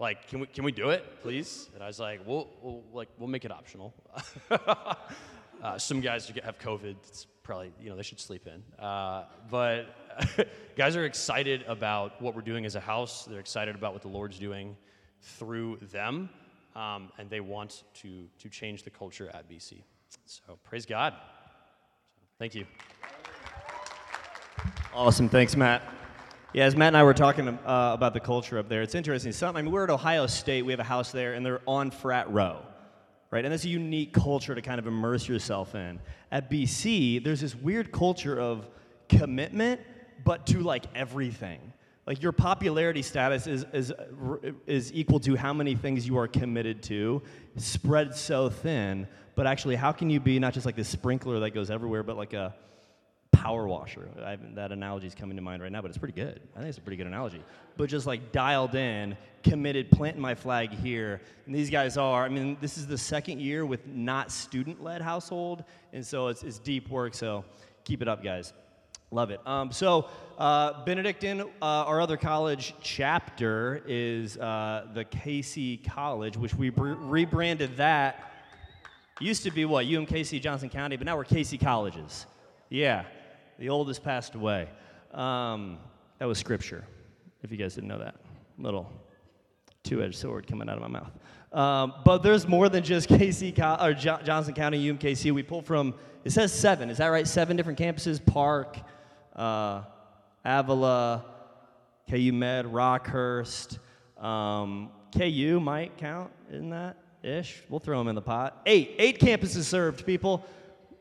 like, 0.00 0.26
can 0.28 0.40
we, 0.40 0.46
can 0.46 0.64
we 0.64 0.72
do 0.72 0.90
it, 0.90 1.20
please? 1.20 1.68
And 1.74 1.82
I 1.82 1.86
was 1.86 2.00
like, 2.00 2.20
we'll, 2.26 2.48
we'll 2.62 2.82
like, 2.92 3.08
we'll 3.18 3.28
make 3.28 3.44
it 3.44 3.52
optional. 3.52 3.94
uh, 4.50 5.76
some 5.76 6.00
guys 6.00 6.32
have 6.42 6.58
COVID. 6.58 6.96
It's 7.06 7.26
probably, 7.42 7.70
you 7.80 7.90
know, 7.90 7.96
they 7.96 8.02
should 8.02 8.18
sleep 8.18 8.48
in. 8.48 8.62
Uh, 8.82 9.26
but 9.50 9.94
guys 10.76 10.96
are 10.96 11.04
excited 11.04 11.64
about 11.66 12.20
what 12.20 12.34
we're 12.34 12.42
doing 12.42 12.64
as 12.64 12.74
a 12.74 12.80
house. 12.80 13.24
They're 13.24 13.40
excited 13.40 13.74
about 13.74 13.92
what 13.92 14.02
the 14.02 14.08
Lord's 14.08 14.38
doing 14.38 14.76
through 15.22 15.78
them, 15.92 16.30
um, 16.74 17.10
and 17.18 17.28
they 17.28 17.40
want 17.40 17.84
to 17.94 18.28
to 18.38 18.48
change 18.48 18.82
the 18.82 18.90
culture 18.90 19.30
at 19.34 19.48
BC. 19.48 19.82
So 20.26 20.58
praise 20.64 20.86
God. 20.86 21.14
Thank 22.38 22.54
you. 22.54 22.66
Awesome. 24.94 25.28
Thanks, 25.28 25.56
Matt. 25.56 25.82
Yeah, 26.52 26.64
as 26.64 26.74
Matt 26.74 26.88
and 26.88 26.96
I 26.96 27.04
were 27.04 27.14
talking 27.14 27.46
uh, 27.46 27.58
about 27.64 28.12
the 28.12 28.18
culture 28.18 28.58
up 28.58 28.68
there, 28.68 28.82
it's 28.82 28.96
interesting. 28.96 29.30
Some, 29.30 29.56
I 29.56 29.62
mean, 29.62 29.70
we're 29.70 29.84
at 29.84 29.90
Ohio 29.90 30.26
State. 30.26 30.62
We 30.62 30.72
have 30.72 30.80
a 30.80 30.84
house 30.84 31.12
there, 31.12 31.34
and 31.34 31.46
they're 31.46 31.60
on 31.64 31.92
frat 31.92 32.28
row, 32.28 32.62
right? 33.30 33.44
And 33.44 33.52
that's 33.52 33.64
a 33.64 33.68
unique 33.68 34.12
culture 34.12 34.52
to 34.52 34.60
kind 34.60 34.80
of 34.80 34.88
immerse 34.88 35.28
yourself 35.28 35.76
in. 35.76 36.00
At 36.32 36.50
BC, 36.50 37.22
there's 37.22 37.40
this 37.40 37.54
weird 37.54 37.92
culture 37.92 38.36
of 38.36 38.68
commitment, 39.08 39.80
but 40.24 40.46
to 40.48 40.60
like 40.60 40.84
everything. 40.94 41.72
Like 42.06 42.22
your 42.22 42.32
popularity 42.32 43.02
status 43.02 43.46
is, 43.46 43.64
is, 43.72 43.92
uh, 43.92 44.36
is 44.66 44.92
equal 44.92 45.20
to 45.20 45.36
how 45.36 45.52
many 45.52 45.74
things 45.74 46.06
you 46.06 46.18
are 46.18 46.26
committed 46.26 46.82
to, 46.84 47.22
spread 47.56 48.14
so 48.14 48.48
thin. 48.48 49.06
But 49.34 49.46
actually, 49.46 49.76
how 49.76 49.92
can 49.92 50.10
you 50.10 50.18
be 50.18 50.38
not 50.38 50.54
just 50.54 50.66
like 50.66 50.76
this 50.76 50.88
sprinkler 50.88 51.40
that 51.40 51.50
goes 51.50 51.70
everywhere, 51.70 52.02
but 52.02 52.16
like 52.16 52.32
a 52.32 52.54
power 53.40 53.66
washer. 53.66 54.08
That 54.54 54.72
analogy 54.72 55.06
is 55.06 55.14
coming 55.14 55.36
to 55.36 55.42
mind 55.42 55.62
right 55.62 55.72
now, 55.72 55.80
but 55.80 55.88
it's 55.88 55.98
pretty 55.98 56.14
good. 56.14 56.40
I 56.54 56.58
think 56.58 56.68
it's 56.68 56.78
a 56.78 56.82
pretty 56.82 56.98
good 56.98 57.06
analogy. 57.06 57.42
But 57.76 57.88
just 57.88 58.06
like 58.06 58.32
dialed 58.32 58.74
in, 58.74 59.16
committed, 59.42 59.90
planting 59.90 60.20
my 60.20 60.34
flag 60.34 60.70
here. 60.70 61.22
And 61.46 61.54
these 61.54 61.70
guys 61.70 61.96
are, 61.96 62.24
I 62.24 62.28
mean, 62.28 62.58
this 62.60 62.76
is 62.76 62.86
the 62.86 62.98
second 62.98 63.40
year 63.40 63.64
with 63.64 63.86
not 63.86 64.30
student 64.30 64.82
led 64.82 65.00
household. 65.00 65.64
And 65.92 66.06
so 66.06 66.28
it's, 66.28 66.42
it's 66.42 66.58
deep 66.58 66.90
work. 66.90 67.14
So 67.14 67.44
keep 67.84 68.02
it 68.02 68.08
up, 68.08 68.22
guys. 68.22 68.52
Love 69.10 69.30
it. 69.30 69.40
Um, 69.44 69.72
so, 69.72 70.08
uh, 70.38 70.84
Benedictine, 70.84 71.40
uh, 71.40 71.44
our 71.60 72.00
other 72.00 72.16
college 72.16 72.74
chapter, 72.80 73.82
is 73.86 74.36
uh, 74.38 74.86
the 74.94 75.04
KC 75.04 75.84
College, 75.84 76.36
which 76.36 76.54
we 76.54 76.70
br- 76.70 76.92
rebranded 76.92 77.76
that. 77.76 78.32
Used 79.20 79.42
to 79.42 79.50
be 79.50 79.64
what? 79.64 79.86
UMKC 79.86 80.40
Johnson 80.40 80.68
County, 80.68 80.96
but 80.96 81.06
now 81.06 81.16
we're 81.16 81.24
KC 81.24 81.60
Colleges. 81.60 82.26
Yeah. 82.68 83.04
The 83.58 83.68
oldest 83.68 84.02
passed 84.02 84.34
away. 84.34 84.68
Um, 85.12 85.78
that 86.18 86.26
was 86.26 86.38
scripture, 86.38 86.84
if 87.42 87.50
you 87.50 87.56
guys 87.56 87.74
didn't 87.74 87.88
know 87.88 87.98
that. 87.98 88.14
Little 88.58 88.90
two 89.82 90.02
edged 90.02 90.16
sword 90.16 90.46
coming 90.46 90.68
out 90.68 90.76
of 90.76 90.82
my 90.82 91.00
mouth. 91.00 91.12
Um, 91.52 91.94
but 92.04 92.18
there's 92.22 92.46
more 92.46 92.68
than 92.68 92.84
just 92.84 93.08
KC 93.08 93.58
or 93.82 93.92
Johnson 94.22 94.54
County 94.54 94.92
UMKC. 94.92 95.32
We 95.32 95.42
pull 95.42 95.62
from, 95.62 95.94
it 96.24 96.30
says 96.30 96.52
seven, 96.52 96.90
is 96.90 96.98
that 96.98 97.08
right? 97.08 97.26
Seven 97.26 97.56
different 97.56 97.78
campuses 97.78 98.24
Park, 98.24 98.78
uh, 99.36 99.82
Avila, 100.44 101.24
KU 102.08 102.32
Med, 102.32 102.66
Rockhurst. 102.66 103.78
Um, 104.20 104.90
KU 105.16 105.60
might 105.60 105.96
count, 105.96 106.30
isn't 106.50 106.70
that 106.70 106.96
ish? 107.22 107.62
We'll 107.68 107.80
throw 107.80 107.98
them 107.98 108.08
in 108.08 108.14
the 108.14 108.22
pot. 108.22 108.60
Eight, 108.66 108.94
eight 108.98 109.20
campuses 109.20 109.64
served, 109.64 110.06
people. 110.06 110.44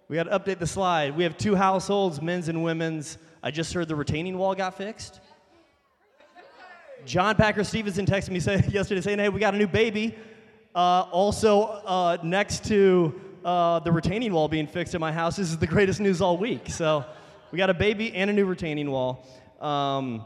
We 0.08 0.15
got 0.15 0.24
to 0.24 0.39
update 0.39 0.60
the 0.60 0.68
slide. 0.68 1.15
We 1.15 1.24
have 1.24 1.38
two 1.38 1.56
households, 1.56 2.22
men's 2.22 2.48
and 2.48 2.63
women's. 2.63 3.18
I 3.44 3.52
just 3.52 3.74
heard 3.74 3.88
the 3.88 3.96
retaining 3.96 4.38
wall 4.38 4.56
got 4.56 4.76
fixed. 4.76 5.20
John 7.06 7.36
Packer 7.36 7.63
Stevenson 7.63 8.06
texted 8.06 8.30
me 8.32 8.39
say, 8.39 8.63
yesterday 8.72 9.02
saying, 9.02 9.20
hey, 9.20 9.30
we 9.30 9.39
got 9.39 9.54
a 9.54 9.58
new 9.58 9.68
baby. 9.68 10.15
Uh, 10.76 11.06
also, 11.12 11.63
uh, 11.63 12.18
next 12.24 12.65
to 12.65 13.20
uh, 13.46 13.80
the 13.80 13.92
retaining 13.92 14.34
wall 14.34 14.48
being 14.48 14.68
fixed 14.68 14.96
at 14.96 15.02
my 15.02 15.12
house, 15.12 15.38
this 15.38 15.50
is 15.50 15.58
the 15.58 15.68
greatest 15.68 16.00
news 16.00 16.22
all 16.22 16.38
week. 16.38 16.70
So 16.70 17.06
we 17.52 17.58
got 17.58 17.70
a 17.70 17.74
baby 17.74 18.14
and 18.14 18.30
a 18.30 18.34
new 18.34 18.46
retaining 18.46 18.92
wall. 18.92 19.26
Um, 19.60 20.26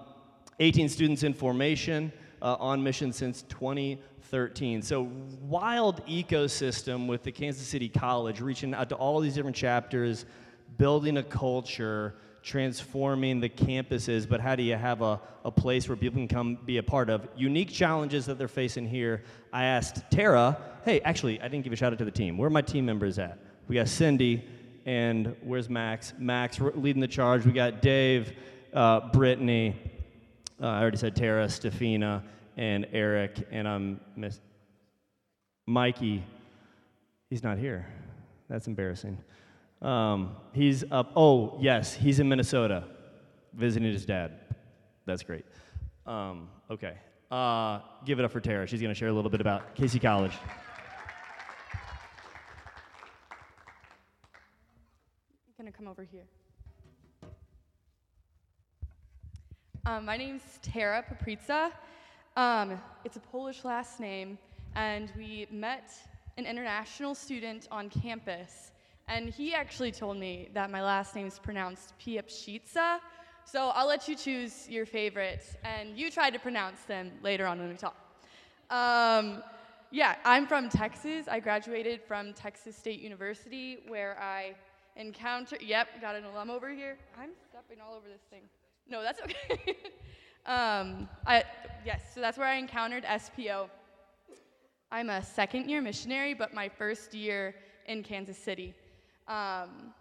18 0.60 0.90
students 0.90 1.24
in 1.24 1.34
formation, 1.34 2.12
uh, 2.42 2.58
on 2.60 2.84
mission 2.84 3.12
since 3.14 3.44
2013. 3.44 4.82
So, 4.82 5.10
wild 5.42 6.06
ecosystem 6.06 7.08
with 7.08 7.24
the 7.24 7.32
Kansas 7.32 7.66
City 7.66 7.90
College, 7.90 8.42
reaching 8.42 8.74
out 8.74 8.90
to 8.90 8.96
all 8.96 9.20
these 9.22 9.34
different 9.34 9.56
chapters, 9.56 10.26
building 10.78 11.18
a 11.18 11.24
culture, 11.24 12.16
transforming 12.44 13.40
the 13.40 13.48
campuses. 13.48 14.28
But 14.28 14.42
how 14.42 14.56
do 14.56 14.64
you 14.64 14.76
have 14.76 15.02
a, 15.02 15.22
a 15.46 15.52
place 15.52 15.88
where 15.88 15.96
people 15.96 16.18
can 16.18 16.28
come 16.28 16.58
be 16.66 16.78
a 16.78 16.84
part 16.84 17.10
of? 17.10 17.28
Unique 17.38 17.70
challenges 17.70 18.26
that 18.26 18.38
they're 18.38 18.50
facing 18.50 18.86
here. 18.86 19.24
I 19.54 19.64
asked 19.64 20.04
Tara, 20.12 20.58
hey, 20.84 21.00
actually, 21.02 21.40
I 21.40 21.48
didn't 21.48 21.64
give 21.64 21.72
a 21.72 21.78
shout 21.78 21.94
out 21.94 22.00
to 22.00 22.06
the 22.06 22.12
team. 22.12 22.38
Where 22.38 22.48
are 22.48 22.52
my 22.52 22.62
team 22.62 22.86
members 22.86 23.18
at? 23.18 23.40
We 23.70 23.76
got 23.76 23.88
Cindy, 23.88 24.46
and 24.86 25.36
where's 25.42 25.70
Max? 25.70 26.14
Max 26.18 26.60
leading 26.60 27.02
the 27.02 27.08
charge. 27.08 27.46
We 27.46 27.52
got 27.52 27.82
Dave, 27.82 28.34
uh, 28.74 29.12
Brittany, 29.12 29.76
uh, 30.62 30.68
I 30.68 30.82
already 30.82 30.98
said 30.98 31.16
Tara, 31.16 31.46
Stefina, 31.48 32.24
and 32.56 32.88
Eric, 32.94 33.48
and 33.52 33.68
I'm 33.68 34.00
miss 34.16 34.40
Mikey. 35.66 36.24
He's 37.30 37.44
not 37.44 37.58
here. 37.58 37.86
That's 38.50 38.68
embarrassing. 38.68 39.18
Um, 39.82 40.38
he's 40.54 40.84
up. 40.92 41.12
Oh, 41.16 41.58
yes, 41.60 41.94
he's 41.94 42.20
in 42.20 42.30
Minnesota 42.30 42.86
visiting 43.54 43.92
his 43.92 44.06
dad. 44.06 44.40
That's 45.06 45.24
great. 45.24 45.44
Um, 46.06 46.48
okay. 46.72 46.94
Uh, 47.30 47.80
give 48.06 48.20
it 48.20 48.26
up 48.26 48.32
for 48.32 48.40
Tara. 48.40 48.66
She's 48.66 48.80
going 48.82 48.94
to 48.94 48.98
share 48.98 49.10
a 49.10 49.14
little 49.14 49.32
bit 49.32 49.42
about 49.42 49.76
KC 49.76 50.02
College. 50.02 50.34
Going 55.64 55.72
to 55.72 55.78
come 55.78 55.88
over 55.88 56.04
here. 56.04 56.26
Um, 59.86 60.04
my 60.04 60.18
name's 60.18 60.60
Tara 60.62 61.02
Paprica. 61.10 61.72
Um, 62.36 62.82
it's 63.06 63.16
a 63.16 63.22
Polish 63.22 63.64
last 63.64 64.02
name, 64.02 64.38
and 64.76 65.10
we 65.16 65.48
met 65.52 65.90
an 66.36 66.46
international 66.46 67.16
student 67.16 67.70
on 67.72 67.90
campus, 67.90 68.74
and 69.08 69.30
he 69.30 69.54
actually 69.54 69.94
told 69.94 70.18
me 70.18 70.50
that 70.54 70.70
my 70.70 70.84
last 70.84 71.16
name 71.16 71.28
is 71.28 71.40
pronounced 71.40 71.94
Piepshica. 71.98 73.00
So 73.46 73.70
I'll 73.70 73.88
let 73.88 74.10
you 74.10 74.18
choose 74.18 74.68
your 74.68 74.86
favorite, 74.86 75.46
and 75.64 75.98
you 75.98 76.12
try 76.12 76.30
to 76.30 76.40
pronounce 76.40 76.82
them 76.82 77.10
later 77.22 77.48
on 77.48 77.58
when 77.60 77.70
we 77.70 77.76
talk. 77.76 77.96
Um, 78.70 79.42
yeah, 79.92 80.16
I'm 80.26 80.46
from 80.46 80.68
Texas. 80.68 81.30
I 81.30 81.40
graduated 81.40 82.02
from 82.02 82.34
Texas 82.34 82.76
State 82.76 83.00
University, 83.00 83.78
where 83.88 84.20
I 84.20 84.56
encountered. 84.96 85.62
Yep, 85.62 86.02
got 86.02 86.16
an 86.16 86.26
alum 86.26 86.50
over 86.50 86.70
here. 86.70 86.98
I'm 87.20 87.32
stepping 87.50 87.78
all 87.82 87.96
over 87.96 88.08
this 88.08 88.22
thing. 88.30 88.42
No, 88.88 89.02
that's 89.02 89.22
okay. 89.22 89.78
Um, 90.46 91.08
I, 91.26 91.46
yes, 91.86 92.02
so 92.14 92.20
that's 92.20 92.38
where 92.38 92.48
I 92.48 92.56
encountered 92.56 93.06
SPO. 93.06 93.70
I'm 94.92 95.10
a 95.10 95.24
second 95.24 95.70
year 95.70 95.82
missionary, 95.82 96.34
but 96.34 96.54
my 96.54 96.68
first 96.68 97.14
year 97.14 97.56
in 97.88 98.04
Kansas 98.04 98.38
City. 98.38 98.74
Um, 99.30 99.94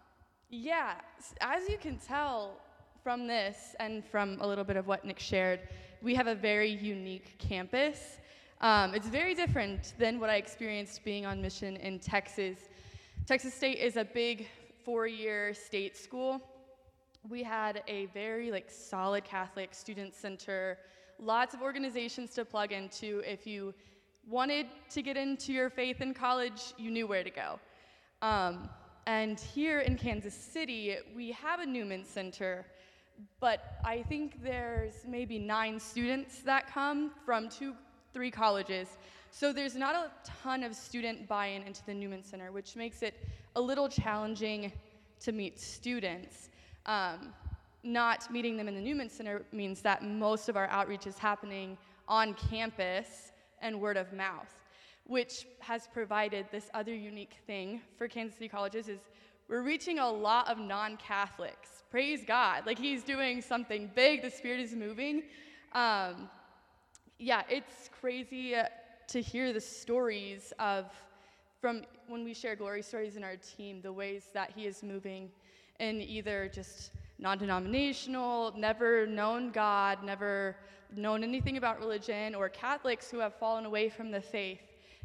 yeah, 0.49 0.95
as 1.39 1.69
you 1.69 1.77
can 1.77 1.97
tell 1.97 2.57
from 3.03 3.25
this 3.25 3.73
and 3.79 4.03
from 4.03 4.37
a 4.41 4.47
little 4.47 4.65
bit 4.65 4.75
of 4.75 4.85
what 4.85 5.05
Nick 5.05 5.17
shared, 5.17 5.61
we 6.01 6.13
have 6.13 6.27
a 6.27 6.35
very 6.35 6.69
unique 6.69 7.37
campus. 7.39 8.17
Um, 8.59 8.93
it's 8.93 9.07
very 9.07 9.33
different 9.35 9.93
than 9.97 10.19
what 10.19 10.29
I 10.29 10.35
experienced 10.35 11.05
being 11.05 11.25
on 11.25 11.41
mission 11.41 11.77
in 11.77 11.99
Texas. 11.99 12.57
Texas 13.25 13.53
State 13.53 13.77
is 13.77 13.95
a 13.95 14.03
big 14.03 14.47
four 14.83 15.07
year 15.07 15.53
state 15.53 15.97
school 15.97 16.41
we 17.29 17.41
had 17.41 17.83
a 17.87 18.07
very 18.07 18.51
like 18.51 18.69
solid 18.69 19.23
Catholic 19.23 19.73
student 19.73 20.13
center, 20.13 20.77
lots 21.19 21.53
of 21.53 21.61
organizations 21.61 22.31
to 22.31 22.43
plug 22.43 22.71
into. 22.71 23.21
If 23.25 23.47
you 23.47 23.73
wanted 24.27 24.67
to 24.89 25.01
get 25.01 25.15
into 25.15 25.53
your 25.53 25.69
faith 25.69 26.01
in 26.01 26.13
college, 26.13 26.73
you 26.77 26.91
knew 26.91 27.07
where 27.07 27.23
to 27.23 27.29
go. 27.29 27.59
Um, 28.21 28.69
and 29.05 29.39
here 29.39 29.79
in 29.79 29.97
Kansas 29.97 30.33
City, 30.33 30.95
we 31.15 31.31
have 31.31 31.59
a 31.59 31.65
Newman 31.65 32.03
Center, 32.05 32.65
but 33.39 33.77
I 33.85 34.01
think 34.03 34.43
there's 34.43 34.93
maybe 35.07 35.39
nine 35.39 35.79
students 35.79 36.39
that 36.41 36.67
come 36.67 37.11
from 37.25 37.49
two, 37.49 37.73
three 38.13 38.31
colleges. 38.31 38.97
So 39.35 39.51
there's 39.51 39.75
not 39.75 39.95
a 39.95 40.11
ton 40.43 40.61
of 40.61 40.75
student 40.75 41.27
buy-in 41.27 41.63
into 41.63 41.83
the 41.87 41.93
Newman 41.93 42.23
Center, 42.23 42.51
which 42.51 42.75
makes 42.75 43.01
it 43.01 43.15
a 43.55 43.61
little 43.61 43.89
challenging 43.89 44.71
to 45.21 45.31
meet 45.31 45.59
students. 45.59 46.49
Um, 46.85 47.33
not 47.81 48.31
meeting 48.31 48.57
them 48.57 48.67
in 48.67 48.75
the 48.75 48.79
Newman 48.79 49.09
Center 49.09 49.41
means 49.51 49.81
that 49.81 50.03
most 50.03 50.49
of 50.49 50.55
our 50.55 50.67
outreach 50.67 51.07
is 51.07 51.17
happening 51.17 51.79
on 52.07 52.35
campus 52.35 53.31
and 53.59 53.81
word 53.81 53.97
of 53.97 54.13
mouth, 54.13 54.53
which 55.07 55.47
has 55.61 55.87
provided 55.91 56.45
this 56.51 56.69
other 56.75 56.93
unique 56.93 57.37
thing 57.47 57.81
for 57.97 58.07
Kansas 58.07 58.37
City 58.37 58.47
colleges 58.47 58.87
is 58.87 58.99
we're 59.49 59.63
reaching 59.63 59.97
a 59.97 60.07
lot 60.07 60.47
of 60.47 60.59
non-Catholics. 60.59 61.81
Praise 61.89 62.23
God. 62.23 62.67
Like 62.67 62.77
he's 62.77 63.01
doing 63.01 63.41
something 63.41 63.89
big, 63.95 64.21
the 64.21 64.29
Spirit 64.29 64.59
is 64.59 64.75
moving. 64.75 65.23
Um, 65.71 66.29
yeah, 67.17 67.41
it's 67.49 67.89
crazy 67.99 68.53
to 69.07 69.21
hear 69.21 69.53
the 69.53 69.61
stories 69.61 70.53
of 70.59 70.85
from 71.59 71.83
when 72.07 72.23
we 72.25 72.33
share 72.33 72.55
glory 72.55 72.81
stories 72.81 73.15
in 73.15 73.23
our 73.23 73.37
team, 73.37 73.81
the 73.81 73.93
ways 73.93 74.25
that 74.33 74.51
he 74.53 74.65
is 74.65 74.83
moving 74.83 75.31
in 75.79 76.01
either 76.01 76.49
just 76.53 76.91
non 77.19 77.37
denominational, 77.37 78.53
never 78.57 79.07
known 79.07 79.49
God, 79.49 80.03
never 80.03 80.57
known 80.95 81.23
anything 81.23 81.57
about 81.57 81.79
religion, 81.79 82.35
or 82.35 82.49
Catholics 82.49 83.09
who 83.09 83.19
have 83.19 83.33
fallen 83.35 83.65
away 83.65 83.89
from 83.89 84.11
the 84.11 84.19
faith 84.19 84.59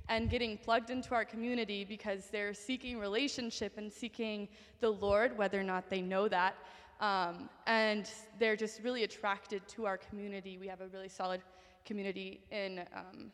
and 0.08 0.30
getting 0.30 0.58
plugged 0.58 0.90
into 0.90 1.14
our 1.14 1.24
community 1.24 1.84
because 1.84 2.26
they're 2.32 2.54
seeking 2.54 2.98
relationship 2.98 3.76
and 3.76 3.92
seeking 3.92 4.48
the 4.80 4.90
Lord, 4.90 5.36
whether 5.36 5.60
or 5.60 5.64
not 5.64 5.88
they 5.90 6.00
know 6.00 6.28
that. 6.28 6.56
Um, 7.00 7.48
and 7.66 8.10
they're 8.38 8.56
just 8.56 8.82
really 8.82 9.04
attracted 9.04 9.66
to 9.68 9.86
our 9.86 9.96
community. 9.96 10.58
We 10.58 10.66
have 10.66 10.80
a 10.80 10.88
really 10.88 11.08
solid 11.08 11.42
community 11.84 12.40
in 12.50 12.80
um, 12.94 13.30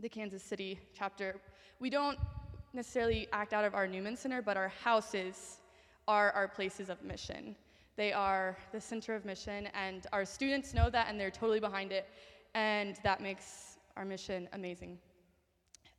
the 0.00 0.08
Kansas 0.08 0.42
City 0.42 0.78
chapter. 0.96 1.36
We 1.78 1.88
don't 1.88 2.18
necessarily 2.72 3.28
act 3.32 3.52
out 3.52 3.64
of 3.64 3.74
our 3.74 3.86
Newman 3.86 4.16
Center, 4.16 4.42
but 4.42 4.56
our 4.56 4.68
houses 4.68 5.60
are 6.08 6.32
our 6.32 6.48
places 6.48 6.90
of 6.90 7.02
mission. 7.02 7.54
They 7.96 8.12
are 8.12 8.56
the 8.72 8.80
center 8.80 9.14
of 9.14 9.24
mission, 9.24 9.68
and 9.72 10.06
our 10.12 10.24
students 10.24 10.74
know 10.74 10.90
that, 10.90 11.06
and 11.08 11.18
they're 11.18 11.30
totally 11.30 11.60
behind 11.60 11.92
it, 11.92 12.08
and 12.54 12.96
that 13.04 13.20
makes 13.20 13.78
our 13.96 14.04
mission 14.04 14.48
amazing. 14.52 14.98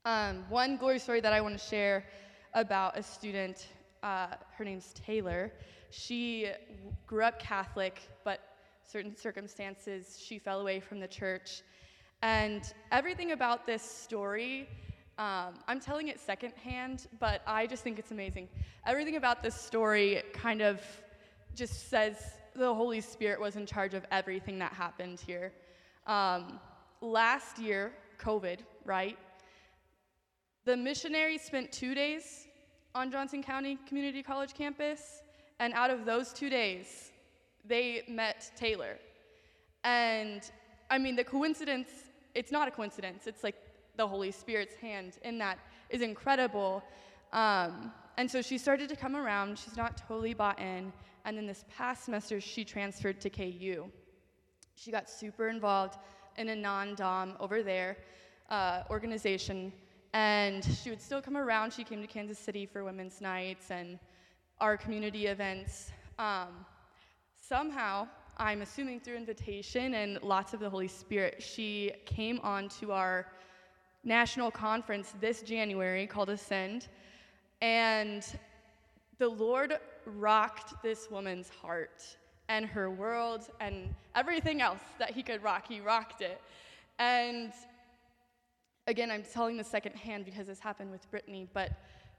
Um, 0.04 0.44
one 0.50 0.76
glory 0.76 1.00
story 1.00 1.22
that 1.22 1.32
I 1.32 1.40
want 1.40 1.58
to 1.58 1.66
share 1.66 2.06
about 2.54 2.98
a 2.98 3.04
student, 3.04 3.70
uh, 4.04 4.28
her 4.58 4.66
name's 4.66 4.94
Taylor. 4.94 5.54
She 5.90 6.50
grew 7.08 7.24
up 7.24 7.40
Catholic, 7.40 8.02
but 8.26 8.42
certain 8.86 9.16
circumstances 9.16 10.22
she 10.22 10.38
fell 10.38 10.60
away 10.60 10.82
from 10.82 11.00
the 11.00 11.08
church. 11.08 11.62
And 12.22 12.64
everything 12.92 13.32
about 13.32 13.66
this 13.66 13.84
story, 13.84 14.68
um, 15.18 15.54
I'm 15.68 15.80
telling 15.80 16.08
it 16.08 16.20
secondhand, 16.20 17.08
but 17.20 17.42
I 17.48 17.68
just 17.68 17.84
think 17.84 18.00
it's 18.00 18.12
amazing. 18.12 18.50
Everything 18.86 19.16
about 19.16 19.44
this 19.44 19.56
story 19.56 20.24
kind 20.34 20.62
of 20.62 20.82
just 21.56 21.90
says 21.90 22.18
the 22.56 22.74
Holy 22.74 23.02
Spirit 23.02 23.40
was 23.40 23.56
in 23.56 23.66
charge 23.66 23.94
of 23.94 24.06
everything 24.12 24.60
that 24.60 24.74
happened 24.74 25.20
here. 25.20 25.52
Um, 26.08 26.60
last 27.02 27.60
year, 27.60 27.94
COVID, 28.20 28.60
right? 28.86 29.18
The 30.66 30.76
missionaries 30.76 31.42
spent 31.42 31.72
two 31.72 31.94
days 31.94 32.48
on 32.94 33.12
Johnson 33.12 33.44
County 33.44 33.78
Community 33.88 34.24
College 34.24 34.54
campus, 34.54 35.22
and 35.60 35.74
out 35.74 35.90
of 35.90 36.06
those 36.06 36.34
two 36.34 36.50
days, 36.50 37.12
they 37.64 38.04
met 38.08 38.52
Taylor. 38.56 38.98
And 39.84 40.42
I 40.90 40.98
mean, 40.98 41.16
the 41.16 41.24
coincidence, 41.24 41.90
it's 42.36 42.52
not 42.52 42.68
a 42.68 42.72
coincidence, 42.72 43.28
it's 43.28 43.44
like 43.44 43.56
the 43.98 44.08
Holy 44.08 44.32
Spirit's 44.32 44.76
hand 44.76 45.14
in 45.24 45.38
that 45.40 45.58
is 45.90 46.02
incredible. 46.02 46.84
Um, 47.34 47.92
and 48.18 48.30
so 48.30 48.42
she 48.42 48.58
started 48.58 48.90
to 48.90 48.96
come 48.96 49.16
around. 49.16 49.58
She's 49.58 49.78
not 49.78 49.98
totally 49.98 50.34
bought 50.34 50.60
in. 50.60 50.92
And 51.26 51.38
then 51.38 51.48
this 51.48 51.66
past 51.76 52.06
semester, 52.06 52.40
she 52.40 52.64
transferred 52.64 53.20
to 53.22 53.30
KU. 53.30 53.86
She 54.76 54.92
got 54.92 55.10
super 55.10 55.48
involved 55.48 55.98
in 56.38 56.50
a 56.50 56.56
non 56.56 56.96
DOM 56.96 57.34
over 57.40 57.64
there 57.64 57.98
uh, 58.50 58.84
organization 58.90 59.72
and 60.16 60.64
she 60.64 60.90
would 60.90 61.02
still 61.02 61.22
come 61.22 61.36
around. 61.36 61.74
She 61.74 61.84
came 61.84 62.00
to 62.02 62.08
Kansas 62.08 62.40
City 62.40 62.66
for 62.66 62.86
women's 62.86 63.20
nights 63.20 63.70
and 63.70 64.00
our 64.62 64.78
community 64.78 65.28
events. 65.28 65.92
Um, 66.18 66.66
somehow, 67.36 68.08
I'm 68.38 68.62
assuming 68.62 69.00
through 69.00 69.16
invitation 69.16 69.94
and 69.94 70.22
lots 70.22 70.54
of 70.54 70.60
the 70.60 70.70
Holy 70.70 70.90
Spirit, 70.90 71.42
she 71.42 71.94
came 72.06 72.42
on 72.44 72.68
to 72.80 72.92
our 72.92 73.28
national 74.04 74.52
conference 74.52 75.14
this 75.22 75.42
January 75.42 76.06
called 76.06 76.30
Ascend. 76.30 76.90
And 77.62 78.26
the 79.20 79.30
Lord 79.30 79.80
rocked 80.06 80.74
this 80.84 81.10
woman's 81.10 81.48
heart 81.48 82.04
and 82.50 82.66
her 82.66 82.92
world 82.92 83.50
and 83.62 83.96
everything 84.16 84.62
else 84.62 84.82
that 85.00 85.12
he 85.12 85.24
could 85.24 85.42
rock. 85.42 85.66
He 85.70 85.80
rocked 85.80 86.22
it. 86.22 86.42
And 87.00 87.54
again, 88.88 89.12
I'm 89.12 89.24
telling 89.24 89.56
the 89.56 89.64
second 89.64 89.96
hand 89.96 90.26
because 90.26 90.48
this 90.48 90.60
happened 90.60 90.92
with 90.92 91.10
Brittany, 91.10 91.48
but 91.54 91.72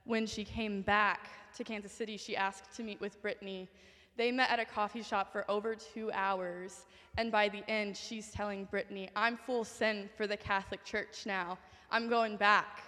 when 0.05 0.27
she 0.27 0.45
came 0.45 0.81
back 0.81 1.29
to 1.57 1.63
Kansas 1.63 1.93
City, 1.93 2.17
she 2.17 2.37
asked 2.37 2.75
to 2.77 2.83
meet 2.83 3.03
with 3.03 3.21
Brittany. 3.21 3.69
They 4.17 4.33
met 4.33 4.51
at 4.51 4.59
a 4.59 4.65
coffee 4.65 5.03
shop 5.03 5.31
for 5.33 5.45
over 5.51 5.75
two 5.75 6.11
hours, 6.13 6.87
and 7.19 7.31
by 7.31 7.49
the 7.49 7.69
end, 7.71 7.97
she's 7.97 8.31
telling 8.31 8.65
Brittany, 8.65 9.11
I'm 9.15 9.37
full 9.37 9.65
send 9.65 10.11
for 10.17 10.27
the 10.27 10.37
Catholic 10.37 10.85
Church 10.85 11.27
now. 11.27 11.59
I'm 11.91 12.09
going 12.09 12.37
back. 12.37 12.83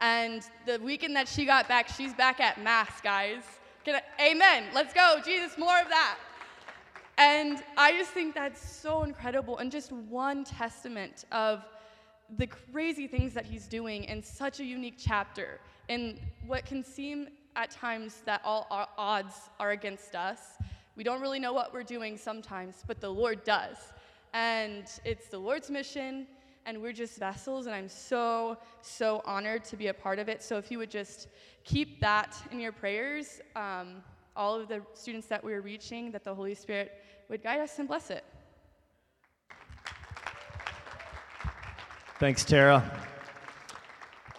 And 0.00 0.42
the 0.66 0.78
weekend 0.82 1.16
that 1.16 1.28
she 1.28 1.46
got 1.46 1.68
back, 1.68 1.88
she's 1.88 2.12
back 2.12 2.40
at 2.40 2.62
Mass, 2.62 3.00
guys. 3.00 3.42
I, 3.86 4.02
amen. 4.20 4.64
Let's 4.74 4.92
go. 4.92 5.20
Jesus, 5.24 5.56
more 5.56 5.80
of 5.80 5.88
that. 5.88 6.18
And 7.18 7.62
I 7.78 7.96
just 7.96 8.10
think 8.10 8.34
that's 8.34 8.60
so 8.60 9.04
incredible 9.04 9.58
and 9.58 9.70
just 9.72 9.92
one 9.92 10.44
testament 10.44 11.24
of 11.32 11.64
the 12.36 12.46
crazy 12.46 13.06
things 13.06 13.32
that 13.32 13.46
he's 13.46 13.66
doing 13.66 14.04
in 14.04 14.22
such 14.22 14.60
a 14.60 14.64
unique 14.64 14.96
chapter 14.98 15.60
in 15.88 16.18
what 16.46 16.66
can 16.66 16.84
seem 16.84 17.28
at 17.56 17.70
times 17.70 18.22
that 18.26 18.40
all 18.44 18.66
odds 18.96 19.50
are 19.58 19.70
against 19.70 20.14
us. 20.14 20.40
We 20.94 21.02
don't 21.02 21.20
really 21.20 21.40
know 21.40 21.52
what 21.52 21.74
we're 21.74 21.82
doing 21.82 22.16
sometimes, 22.16 22.84
but 22.86 23.00
the 23.00 23.10
Lord 23.10 23.42
does. 23.44 23.76
And 24.32 24.84
it's 25.04 25.28
the 25.28 25.38
Lord's 25.38 25.70
mission, 25.70 26.26
and 26.66 26.80
we're 26.80 26.92
just 26.92 27.18
vessels, 27.18 27.66
and 27.66 27.74
I'm 27.74 27.88
so, 27.88 28.58
so 28.82 29.22
honored 29.24 29.64
to 29.64 29.76
be 29.76 29.88
a 29.88 29.94
part 29.94 30.18
of 30.18 30.28
it. 30.28 30.42
So 30.42 30.58
if 30.58 30.70
you 30.70 30.78
would 30.78 30.90
just 30.90 31.28
keep 31.64 32.00
that 32.00 32.36
in 32.50 32.60
your 32.60 32.72
prayers, 32.72 33.40
um, 33.56 34.02
all 34.36 34.54
of 34.54 34.68
the 34.68 34.82
students 34.92 35.26
that 35.28 35.42
we're 35.42 35.62
reaching, 35.62 36.10
that 36.12 36.24
the 36.24 36.34
Holy 36.34 36.54
Spirit 36.54 36.92
would 37.28 37.42
guide 37.42 37.60
us 37.60 37.78
and 37.78 37.88
bless 37.88 38.10
it. 38.10 38.24
Thanks, 42.18 42.44
Tara. 42.44 42.82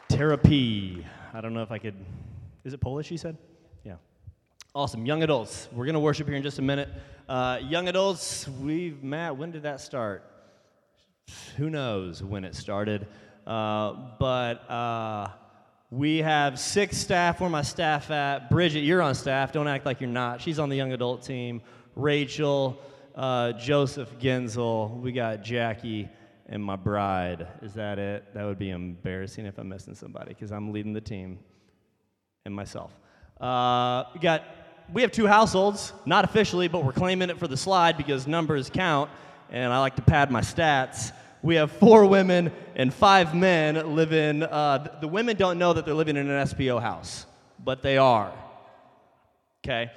Tara 0.09 0.37
P. 0.37 1.05
I 1.33 1.41
don't 1.41 1.53
know 1.53 1.61
if 1.61 1.71
I 1.71 1.77
could. 1.77 1.95
Is 2.63 2.73
it 2.73 2.79
Polish, 2.79 3.11
you 3.11 3.17
said? 3.17 3.37
Yeah. 3.83 3.95
Awesome. 4.75 5.05
Young 5.05 5.23
adults. 5.23 5.67
We're 5.71 5.85
going 5.85 5.93
to 5.93 5.99
worship 5.99 6.27
here 6.27 6.35
in 6.35 6.43
just 6.43 6.59
a 6.59 6.61
minute. 6.61 6.89
Uh, 7.29 7.59
young 7.61 7.87
adults, 7.87 8.47
we've, 8.47 9.03
Matt, 9.03 9.37
when 9.37 9.51
did 9.51 9.63
that 9.63 9.81
start? 9.81 10.23
Who 11.57 11.69
knows 11.69 12.23
when 12.23 12.43
it 12.43 12.55
started? 12.55 13.07
Uh, 13.45 13.93
but 14.19 14.69
uh, 14.69 15.29
we 15.89 16.17
have 16.17 16.59
six 16.59 16.97
staff. 16.97 17.39
Where 17.39 17.49
my 17.49 17.61
staff 17.61 18.11
at? 18.11 18.49
Bridget, 18.49 18.81
you're 18.81 19.01
on 19.01 19.15
staff. 19.15 19.51
Don't 19.51 19.67
act 19.67 19.85
like 19.85 20.01
you're 20.01 20.09
not. 20.09 20.41
She's 20.41 20.59
on 20.59 20.69
the 20.69 20.75
young 20.75 20.93
adult 20.93 21.23
team. 21.23 21.61
Rachel, 21.95 22.79
uh, 23.15 23.53
Joseph 23.53 24.17
Genzel. 24.19 24.99
We 24.99 25.11
got 25.11 25.43
Jackie 25.43 26.09
and 26.47 26.63
my 26.63 26.75
bride. 26.75 27.47
Is 27.61 27.73
that 27.73 27.99
it? 27.99 28.33
That 28.33 28.45
would 28.45 28.59
be 28.59 28.69
embarrassing 28.69 29.45
if 29.45 29.57
I'm 29.57 29.69
missing 29.69 29.95
somebody 29.95 30.29
because 30.29 30.51
I'm 30.51 30.71
leading 30.71 30.93
the 30.93 31.01
team 31.01 31.39
and 32.47 32.55
myself. 32.55 32.91
Uh, 33.39 34.05
we 34.13 34.19
got 34.19 34.43
we 34.91 35.01
have 35.03 35.11
two 35.11 35.27
households, 35.27 35.93
not 36.05 36.23
officially, 36.23 36.67
but 36.67 36.83
we're 36.83 36.93
claiming 36.93 37.29
it 37.29 37.37
for 37.37 37.47
the 37.47 37.57
slide 37.57 37.97
because 37.97 38.25
numbers 38.25 38.69
count, 38.69 39.11
and 39.51 39.71
I 39.71 39.79
like 39.79 39.97
to 39.97 40.01
pad 40.01 40.31
my 40.31 40.41
stats. 40.41 41.11
We 41.43 41.55
have 41.55 41.71
four 41.73 42.05
women 42.05 42.51
and 42.75 42.91
five 42.91 43.35
men 43.35 43.95
living. 43.95 44.43
Uh, 44.43 44.97
the 45.01 45.07
women 45.07 45.35
don't 45.35 45.59
know 45.59 45.73
that 45.73 45.85
they're 45.85 45.93
living 45.93 46.17
in 46.17 46.29
an 46.29 46.47
SPO 46.47 46.81
house, 46.81 47.25
but 47.63 47.83
they 47.83 47.97
are. 47.97 48.33
Okay. 49.63 49.91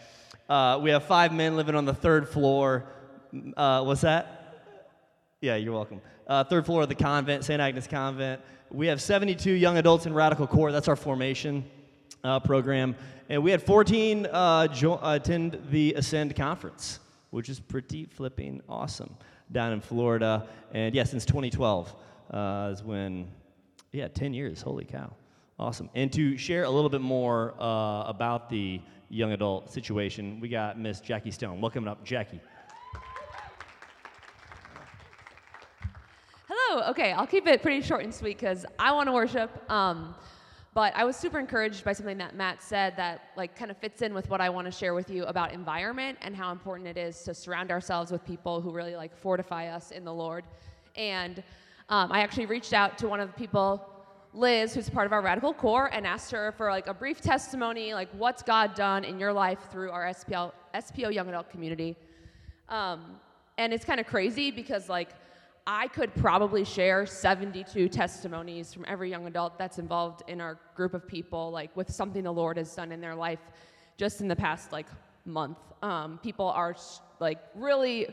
Uh, 0.48 0.80
we 0.82 0.90
have 0.90 1.04
five 1.04 1.32
men 1.32 1.56
living 1.56 1.76
on 1.76 1.84
the 1.84 1.94
third 1.94 2.28
floor. 2.28 2.84
Uh, 3.56 3.84
what's 3.84 4.00
that? 4.00 4.66
Yeah, 5.40 5.54
you're 5.54 5.72
welcome 5.72 6.02
uh, 6.30 6.44
third 6.44 6.64
floor 6.64 6.82
of 6.82 6.88
the 6.88 6.94
convent, 6.94 7.44
St. 7.44 7.60
Agnes 7.60 7.88
Convent. 7.88 8.40
We 8.70 8.86
have 8.86 9.02
72 9.02 9.50
young 9.50 9.78
adults 9.78 10.06
in 10.06 10.14
Radical 10.14 10.46
Core. 10.46 10.70
That's 10.70 10.86
our 10.86 10.94
formation 10.94 11.64
uh, 12.24 12.40
program. 12.40 12.94
And 13.28 13.42
we 13.42 13.50
had 13.50 13.62
14 13.62 14.26
uh, 14.26 14.66
jo- 14.68 15.00
attend 15.02 15.58
the 15.70 15.94
Ascend 15.94 16.34
conference, 16.36 17.00
which 17.30 17.48
is 17.48 17.60
pretty 17.60 18.06
flipping 18.06 18.60
awesome 18.68 19.16
down 19.52 19.72
in 19.72 19.80
Florida. 19.80 20.46
And 20.72 20.94
yeah, 20.94 21.04
since 21.04 21.24
2012 21.24 21.94
uh, 22.30 22.70
is 22.72 22.82
when, 22.82 23.28
yeah, 23.92 24.08
10 24.08 24.34
years. 24.34 24.62
Holy 24.62 24.84
cow. 24.84 25.12
Awesome. 25.58 25.90
And 25.94 26.12
to 26.14 26.36
share 26.36 26.64
a 26.64 26.70
little 26.70 26.88
bit 26.88 27.02
more 27.02 27.54
uh, 27.60 28.04
about 28.06 28.48
the 28.48 28.80
young 29.08 29.32
adult 29.32 29.70
situation, 29.70 30.40
we 30.40 30.48
got 30.48 30.78
Miss 30.78 31.00
Jackie 31.00 31.30
Stone. 31.30 31.60
Welcome 31.60 31.86
up, 31.86 32.04
Jackie. 32.04 32.40
Hello. 36.48 36.90
Okay, 36.90 37.12
I'll 37.12 37.26
keep 37.26 37.46
it 37.46 37.62
pretty 37.62 37.82
short 37.82 38.04
and 38.04 38.14
sweet 38.14 38.38
because 38.38 38.64
I 38.78 38.92
want 38.92 39.08
to 39.08 39.12
worship. 39.12 39.50
Um, 39.70 40.14
but 40.72 40.94
I 40.94 41.04
was 41.04 41.16
super 41.16 41.38
encouraged 41.38 41.84
by 41.84 41.92
something 41.92 42.18
that 42.18 42.36
Matt 42.36 42.62
said 42.62 42.96
that 42.96 43.30
like 43.36 43.56
kind 43.56 43.70
of 43.70 43.76
fits 43.76 44.02
in 44.02 44.14
with 44.14 44.30
what 44.30 44.40
I 44.40 44.48
want 44.48 44.66
to 44.66 44.70
share 44.70 44.94
with 44.94 45.10
you 45.10 45.24
about 45.24 45.52
environment 45.52 46.18
and 46.22 46.36
how 46.36 46.52
important 46.52 46.88
it 46.88 46.96
is 46.96 47.22
to 47.24 47.34
surround 47.34 47.70
ourselves 47.70 48.12
with 48.12 48.24
people 48.24 48.60
who 48.60 48.70
really 48.70 48.94
like 48.94 49.16
fortify 49.16 49.68
us 49.68 49.90
in 49.90 50.04
the 50.04 50.14
Lord. 50.14 50.44
And 50.94 51.42
um, 51.88 52.12
I 52.12 52.20
actually 52.20 52.46
reached 52.46 52.72
out 52.72 52.98
to 52.98 53.08
one 53.08 53.18
of 53.20 53.28
the 53.28 53.34
people 53.34 53.84
Liz, 54.32 54.74
who's 54.74 54.88
part 54.88 55.06
of 55.06 55.12
our 55.12 55.22
radical 55.22 55.52
core, 55.52 55.90
and 55.92 56.06
asked 56.06 56.30
her 56.30 56.52
for 56.52 56.70
like 56.70 56.86
a 56.86 56.94
brief 56.94 57.20
testimony, 57.20 57.94
like 57.94 58.08
what's 58.12 58.42
God 58.42 58.74
done 58.74 59.02
in 59.04 59.18
your 59.18 59.32
life 59.32 59.58
through 59.72 59.90
our 59.90 60.04
SPL, 60.04 60.52
SPO 60.72 61.12
young 61.12 61.28
adult 61.28 61.50
community. 61.50 61.96
Um, 62.68 63.16
and 63.58 63.72
it's 63.72 63.84
kind 63.84 63.98
of 63.98 64.06
crazy 64.06 64.52
because 64.52 64.88
like 64.88 65.10
I 65.66 65.88
could 65.88 66.14
probably 66.14 66.64
share 66.64 67.06
72 67.06 67.88
testimonies 67.88 68.72
from 68.72 68.84
every 68.88 69.10
young 69.10 69.26
adult 69.26 69.58
that's 69.58 69.78
involved 69.78 70.22
in 70.28 70.40
our 70.40 70.58
group 70.74 70.94
of 70.94 71.06
people, 71.06 71.50
like 71.50 71.76
with 71.76 71.90
something 71.90 72.24
the 72.24 72.32
Lord 72.32 72.56
has 72.56 72.74
done 72.74 72.92
in 72.92 73.00
their 73.00 73.14
life 73.14 73.40
just 73.96 74.20
in 74.20 74.28
the 74.28 74.36
past 74.36 74.72
like 74.72 74.86
month. 75.24 75.58
Um, 75.82 76.18
people 76.22 76.46
are 76.46 76.74
like 77.20 77.38
really 77.54 78.08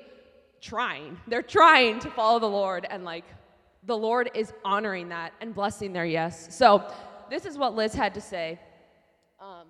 trying. 0.62 1.18
They're 1.28 1.42
trying 1.42 2.00
to 2.00 2.10
follow 2.12 2.40
the 2.40 2.50
Lord, 2.50 2.86
and 2.90 3.04
like 3.04 3.26
the 3.84 3.98
Lord 3.98 4.30
is 4.34 4.54
honoring 4.66 5.10
that 5.10 5.34
and 5.42 5.56
blessing 5.56 5.94
their 5.94 6.06
yes. 6.06 6.56
So, 6.56 6.92
this 7.30 7.46
is 7.46 7.58
what 7.58 7.76
Liz 7.76 7.94
had 7.94 8.14
to 8.14 8.22
say. 8.22 8.60
Um, 9.40 9.68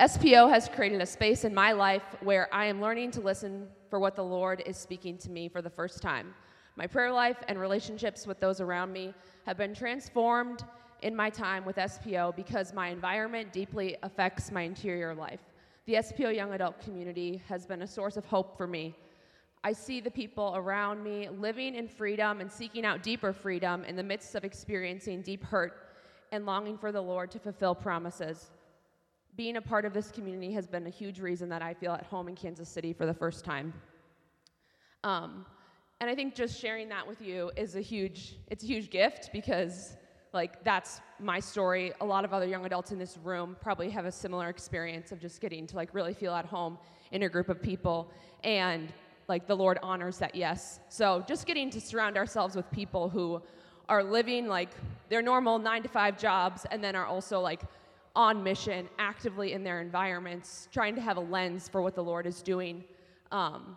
SPO 0.00 0.50
has 0.50 0.68
created 0.68 1.00
a 1.00 1.06
space 1.06 1.44
in 1.44 1.54
my 1.54 1.72
life 1.72 2.02
where 2.20 2.52
I 2.54 2.66
am 2.66 2.80
learning 2.80 3.12
to 3.12 3.20
listen 3.20 3.68
for 3.88 3.98
what 3.98 4.16
the 4.16 4.24
Lord 4.24 4.62
is 4.66 4.76
speaking 4.76 5.16
to 5.18 5.30
me 5.30 5.48
for 5.48 5.62
the 5.62 5.70
first 5.70 6.02
time. 6.02 6.34
My 6.76 6.86
prayer 6.86 7.10
life 7.10 7.38
and 7.48 7.58
relationships 7.58 8.26
with 8.26 8.38
those 8.38 8.60
around 8.60 8.92
me 8.92 9.14
have 9.46 9.56
been 9.56 9.74
transformed 9.74 10.62
in 11.00 11.16
my 11.16 11.30
time 11.30 11.64
with 11.64 11.76
SPO 11.76 12.36
because 12.36 12.74
my 12.74 12.88
environment 12.88 13.50
deeply 13.50 13.96
affects 14.02 14.52
my 14.52 14.62
interior 14.62 15.14
life. 15.14 15.40
The 15.86 15.94
SPO 15.94 16.34
young 16.34 16.52
adult 16.52 16.78
community 16.80 17.40
has 17.48 17.64
been 17.64 17.80
a 17.80 17.86
source 17.86 18.18
of 18.18 18.26
hope 18.26 18.58
for 18.58 18.66
me. 18.66 18.94
I 19.64 19.72
see 19.72 20.00
the 20.00 20.10
people 20.10 20.52
around 20.54 21.02
me 21.02 21.30
living 21.30 21.74
in 21.74 21.88
freedom 21.88 22.42
and 22.42 22.52
seeking 22.52 22.84
out 22.84 23.02
deeper 23.02 23.32
freedom 23.32 23.82
in 23.84 23.96
the 23.96 24.02
midst 24.02 24.34
of 24.34 24.44
experiencing 24.44 25.22
deep 25.22 25.44
hurt 25.44 25.88
and 26.30 26.44
longing 26.44 26.76
for 26.76 26.92
the 26.92 27.00
Lord 27.00 27.30
to 27.30 27.38
fulfill 27.38 27.74
promises. 27.74 28.50
Being 29.34 29.56
a 29.56 29.62
part 29.62 29.86
of 29.86 29.94
this 29.94 30.10
community 30.10 30.52
has 30.52 30.66
been 30.66 30.86
a 30.86 30.90
huge 30.90 31.20
reason 31.20 31.48
that 31.48 31.62
I 31.62 31.72
feel 31.72 31.92
at 31.92 32.04
home 32.04 32.28
in 32.28 32.34
Kansas 32.34 32.68
City 32.68 32.92
for 32.92 33.06
the 33.06 33.14
first 33.14 33.44
time. 33.46 33.72
Um, 35.04 35.46
and 36.00 36.10
I 36.10 36.14
think 36.14 36.34
just 36.34 36.60
sharing 36.60 36.88
that 36.90 37.06
with 37.06 37.22
you 37.22 37.50
is 37.56 37.74
a 37.74 37.80
huge, 37.80 38.36
it's 38.48 38.62
a 38.62 38.66
huge 38.66 38.90
gift 38.90 39.30
because 39.32 39.96
like 40.32 40.62
that's 40.62 41.00
my 41.18 41.40
story. 41.40 41.92
A 42.00 42.04
lot 42.04 42.24
of 42.24 42.34
other 42.34 42.46
young 42.46 42.66
adults 42.66 42.92
in 42.92 42.98
this 42.98 43.16
room 43.24 43.56
probably 43.60 43.88
have 43.90 44.04
a 44.04 44.12
similar 44.12 44.50
experience 44.50 45.10
of 45.10 45.20
just 45.20 45.40
getting 45.40 45.66
to 45.66 45.76
like 45.76 45.94
really 45.94 46.12
feel 46.12 46.34
at 46.34 46.44
home 46.44 46.76
in 47.12 47.22
a 47.22 47.28
group 47.28 47.48
of 47.48 47.62
people 47.62 48.10
and 48.44 48.92
like 49.28 49.46
the 49.46 49.56
Lord 49.56 49.78
honors 49.82 50.18
that 50.18 50.34
yes. 50.34 50.80
So 50.90 51.24
just 51.26 51.46
getting 51.46 51.70
to 51.70 51.80
surround 51.80 52.16
ourselves 52.16 52.54
with 52.54 52.70
people 52.70 53.08
who 53.08 53.40
are 53.88 54.04
living 54.04 54.46
like 54.46 54.68
their 55.08 55.22
normal 55.22 55.58
9 55.58 55.82
to 55.82 55.88
5 55.88 56.18
jobs 56.18 56.66
and 56.70 56.84
then 56.84 56.94
are 56.94 57.06
also 57.06 57.40
like 57.40 57.62
on 58.14 58.42
mission, 58.42 58.88
actively 58.98 59.52
in 59.52 59.64
their 59.64 59.80
environments, 59.80 60.68
trying 60.72 60.94
to 60.94 61.00
have 61.00 61.16
a 61.16 61.20
lens 61.20 61.68
for 61.68 61.82
what 61.82 61.94
the 61.94 62.02
Lord 62.02 62.26
is 62.26 62.42
doing. 62.42 62.84
Um, 63.32 63.76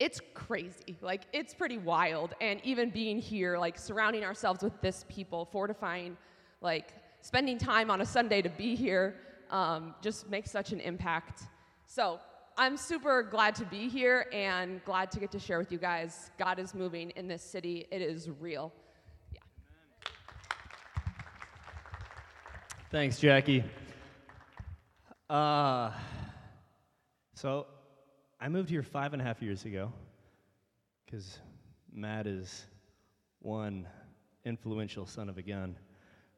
it's 0.00 0.20
crazy. 0.34 0.96
Like, 1.00 1.22
it's 1.32 1.54
pretty 1.54 1.78
wild. 1.78 2.34
And 2.40 2.60
even 2.64 2.90
being 2.90 3.18
here, 3.18 3.58
like, 3.58 3.78
surrounding 3.78 4.24
ourselves 4.24 4.62
with 4.62 4.80
this 4.80 5.04
people, 5.08 5.46
fortifying, 5.46 6.16
like, 6.60 6.92
spending 7.20 7.58
time 7.58 7.90
on 7.90 8.00
a 8.00 8.06
Sunday 8.06 8.42
to 8.42 8.48
be 8.48 8.76
here 8.76 9.16
um, 9.50 9.94
just 10.00 10.28
makes 10.28 10.50
such 10.50 10.72
an 10.72 10.80
impact. 10.80 11.42
So, 11.86 12.20
I'm 12.60 12.76
super 12.76 13.22
glad 13.22 13.54
to 13.56 13.64
be 13.64 13.88
here 13.88 14.26
and 14.32 14.84
glad 14.84 15.12
to 15.12 15.20
get 15.20 15.30
to 15.30 15.38
share 15.38 15.60
with 15.60 15.70
you 15.70 15.78
guys. 15.78 16.32
God 16.38 16.58
is 16.58 16.74
moving 16.74 17.10
in 17.10 17.28
this 17.28 17.42
city, 17.42 17.86
it 17.92 18.02
is 18.02 18.28
real. 18.40 18.72
Yeah. 19.32 19.40
Thanks, 22.90 23.20
Jackie. 23.20 23.62
Uh, 25.30 25.92
so, 27.34 27.66
I 28.40 28.48
moved 28.48 28.70
here 28.70 28.84
five 28.84 29.14
and 29.14 29.20
a 29.20 29.24
half 29.24 29.42
years 29.42 29.64
ago 29.64 29.92
because 31.04 31.38
Matt 31.92 32.28
is 32.28 32.66
one 33.40 33.88
influential 34.44 35.06
son 35.06 35.28
of 35.28 35.38
a 35.38 35.42
gun. 35.42 35.76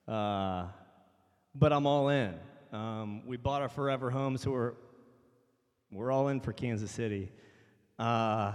Uh, 0.08 0.68
but 1.54 1.74
I'm 1.74 1.86
all 1.86 2.08
in. 2.08 2.34
Um, 2.72 3.26
we 3.26 3.36
bought 3.36 3.60
our 3.60 3.68
forever 3.68 4.10
home, 4.10 4.38
so 4.38 4.50
we're 4.50 4.72
we're 5.92 6.10
all 6.10 6.28
in 6.28 6.40
for 6.40 6.52
Kansas 6.52 6.90
City. 6.90 7.32
Uh, 7.98 8.52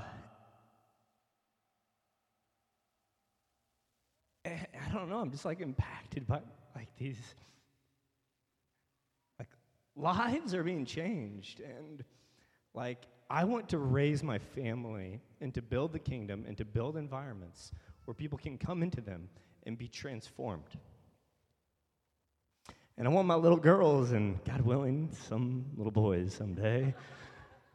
I 4.46 4.92
don't 4.92 5.10
know. 5.10 5.20
I'm 5.20 5.30
just 5.30 5.46
like 5.46 5.62
impacted 5.62 6.26
by 6.26 6.40
like 6.76 6.88
these 6.98 7.20
like 9.38 9.50
lives 9.96 10.56
are 10.56 10.64
being 10.64 10.86
changed 10.86 11.60
and 11.60 12.04
like 12.74 13.06
I 13.30 13.44
want 13.44 13.70
to 13.70 13.80
raise 13.80 14.22
my 14.22 14.38
family 14.38 15.20
and 15.42 15.54
to 15.56 15.62
build 15.62 15.94
the 15.94 16.00
kingdom 16.00 16.46
and 16.48 16.58
to 16.58 16.66
build 16.66 16.96
environments 16.96 17.72
where 18.06 18.14
people 18.14 18.38
can 18.38 18.58
come 18.58 18.84
into 18.84 19.02
them 19.02 19.30
and 19.64 19.78
be 19.78 19.88
transformed. 19.88 20.78
And 22.98 23.08
I 23.08 23.12
want 23.12 23.28
my 23.28 23.36
little 23.36 23.58
girls 23.58 24.12
and, 24.12 24.42
God 24.46 24.62
willing, 24.62 25.10
some 25.28 25.66
little 25.76 25.92
boys 25.92 26.34
someday 26.34 26.94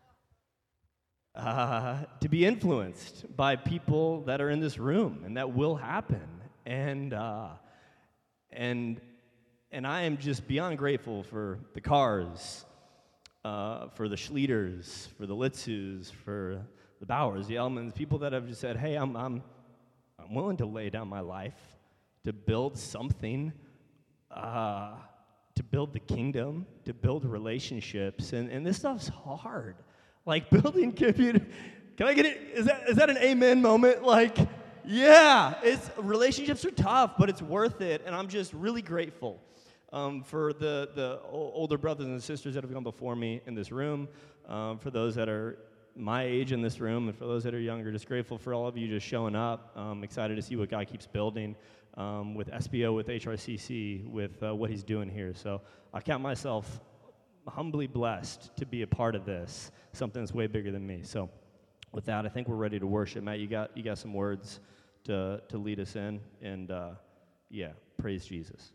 uh, 1.34 2.04
to 2.20 2.28
be 2.28 2.46
influenced 2.46 3.36
by 3.36 3.56
people 3.56 4.22
that 4.22 4.40
are 4.40 4.50
in 4.50 4.60
this 4.60 4.78
room, 4.78 5.22
and 5.26 5.36
that 5.36 5.52
will 5.52 5.74
happen. 5.74 6.26
And, 6.64 7.12
uh, 7.12 7.48
and, 8.52 9.00
and 9.72 9.84
I 9.86 10.02
am 10.02 10.16
just 10.16 10.46
beyond 10.46 10.78
grateful 10.78 11.24
for 11.24 11.58
the 11.74 11.80
Karrs 11.80 12.64
uh, 13.44 13.88
for 13.88 14.08
the 14.08 14.16
Schlieters, 14.16 15.08
for 15.16 15.26
the 15.26 15.34
Litzus, 15.34 16.12
for 16.12 16.62
the 17.00 17.06
Bowers, 17.06 17.46
the 17.46 17.54
Elmans, 17.54 17.94
people 17.94 18.18
that 18.18 18.32
have 18.32 18.46
just 18.46 18.60
said, 18.60 18.76
hey, 18.76 18.96
I'm, 18.96 19.16
I'm, 19.16 19.42
I'm 20.18 20.34
willing 20.34 20.58
to 20.58 20.66
lay 20.66 20.90
down 20.90 21.08
my 21.08 21.20
life 21.20 21.58
to 22.24 22.32
build 22.32 22.76
something, 22.76 23.52
uh, 24.30 24.92
to 25.54 25.62
build 25.62 25.92
the 25.92 26.00
kingdom, 26.00 26.66
to 26.84 26.92
build 26.92 27.24
relationships. 27.24 28.34
And, 28.34 28.50
and 28.50 28.66
this 28.66 28.76
stuff's 28.76 29.08
hard. 29.08 29.76
Like 30.26 30.50
building 30.62 30.92
community. 30.92 31.46
Can 31.96 32.06
I 32.06 32.14
get 32.14 32.26
it? 32.26 32.38
Is 32.54 32.66
that, 32.66 32.88
is 32.88 32.96
that 32.96 33.08
an 33.08 33.18
amen 33.18 33.62
moment? 33.62 34.02
Like, 34.02 34.36
yeah, 34.84 35.54
it's, 35.62 35.90
relationships 35.98 36.64
are 36.64 36.70
tough, 36.70 37.12
but 37.18 37.30
it's 37.30 37.42
worth 37.42 37.80
it. 37.80 38.02
And 38.04 38.14
I'm 38.14 38.28
just 38.28 38.52
really 38.52 38.82
grateful 38.82 39.40
um, 39.92 40.22
for 40.22 40.52
the, 40.52 40.90
the 40.94 41.20
older 41.30 41.78
brothers 41.78 42.06
and 42.06 42.22
sisters 42.22 42.54
that 42.54 42.64
have 42.64 42.72
gone 42.72 42.84
before 42.84 43.16
me 43.16 43.40
in 43.46 43.54
this 43.54 43.72
room, 43.72 44.08
um, 44.48 44.78
for 44.78 44.90
those 44.90 45.14
that 45.16 45.28
are 45.28 45.58
my 45.96 46.22
age 46.22 46.52
in 46.52 46.62
this 46.62 46.80
room, 46.80 47.08
and 47.08 47.16
for 47.16 47.26
those 47.26 47.42
that 47.44 47.54
are 47.54 47.60
younger, 47.60 47.90
just 47.92 48.06
grateful 48.06 48.38
for 48.38 48.54
all 48.54 48.66
of 48.66 48.76
you 48.76 48.88
just 48.88 49.06
showing 49.06 49.34
up. 49.34 49.76
Um, 49.76 50.04
excited 50.04 50.36
to 50.36 50.42
see 50.42 50.56
what 50.56 50.70
God 50.70 50.86
keeps 50.86 51.06
building 51.06 51.56
um, 51.96 52.34
with 52.34 52.48
SPO, 52.50 52.94
with 52.94 53.08
HRCC, 53.08 54.08
with 54.08 54.42
uh, 54.42 54.54
what 54.54 54.70
He's 54.70 54.84
doing 54.84 55.08
here. 55.08 55.34
So 55.34 55.60
I 55.92 56.00
count 56.00 56.22
myself 56.22 56.80
humbly 57.48 57.86
blessed 57.86 58.56
to 58.56 58.66
be 58.66 58.82
a 58.82 58.86
part 58.86 59.14
of 59.14 59.24
this, 59.24 59.72
something 59.92 60.22
that's 60.22 60.32
way 60.32 60.46
bigger 60.46 60.70
than 60.70 60.86
me. 60.86 61.00
So 61.02 61.28
with 61.92 62.04
that, 62.04 62.24
I 62.24 62.28
think 62.28 62.48
we're 62.48 62.56
ready 62.56 62.78
to 62.78 62.86
worship. 62.86 63.24
Matt, 63.24 63.40
you 63.40 63.48
got, 63.48 63.76
you 63.76 63.82
got 63.82 63.98
some 63.98 64.14
words 64.14 64.60
to, 65.04 65.42
to 65.48 65.58
lead 65.58 65.80
us 65.80 65.96
in, 65.96 66.20
and 66.40 66.70
uh, 66.70 66.90
yeah, 67.50 67.70
praise 67.98 68.24
Jesus. 68.24 68.72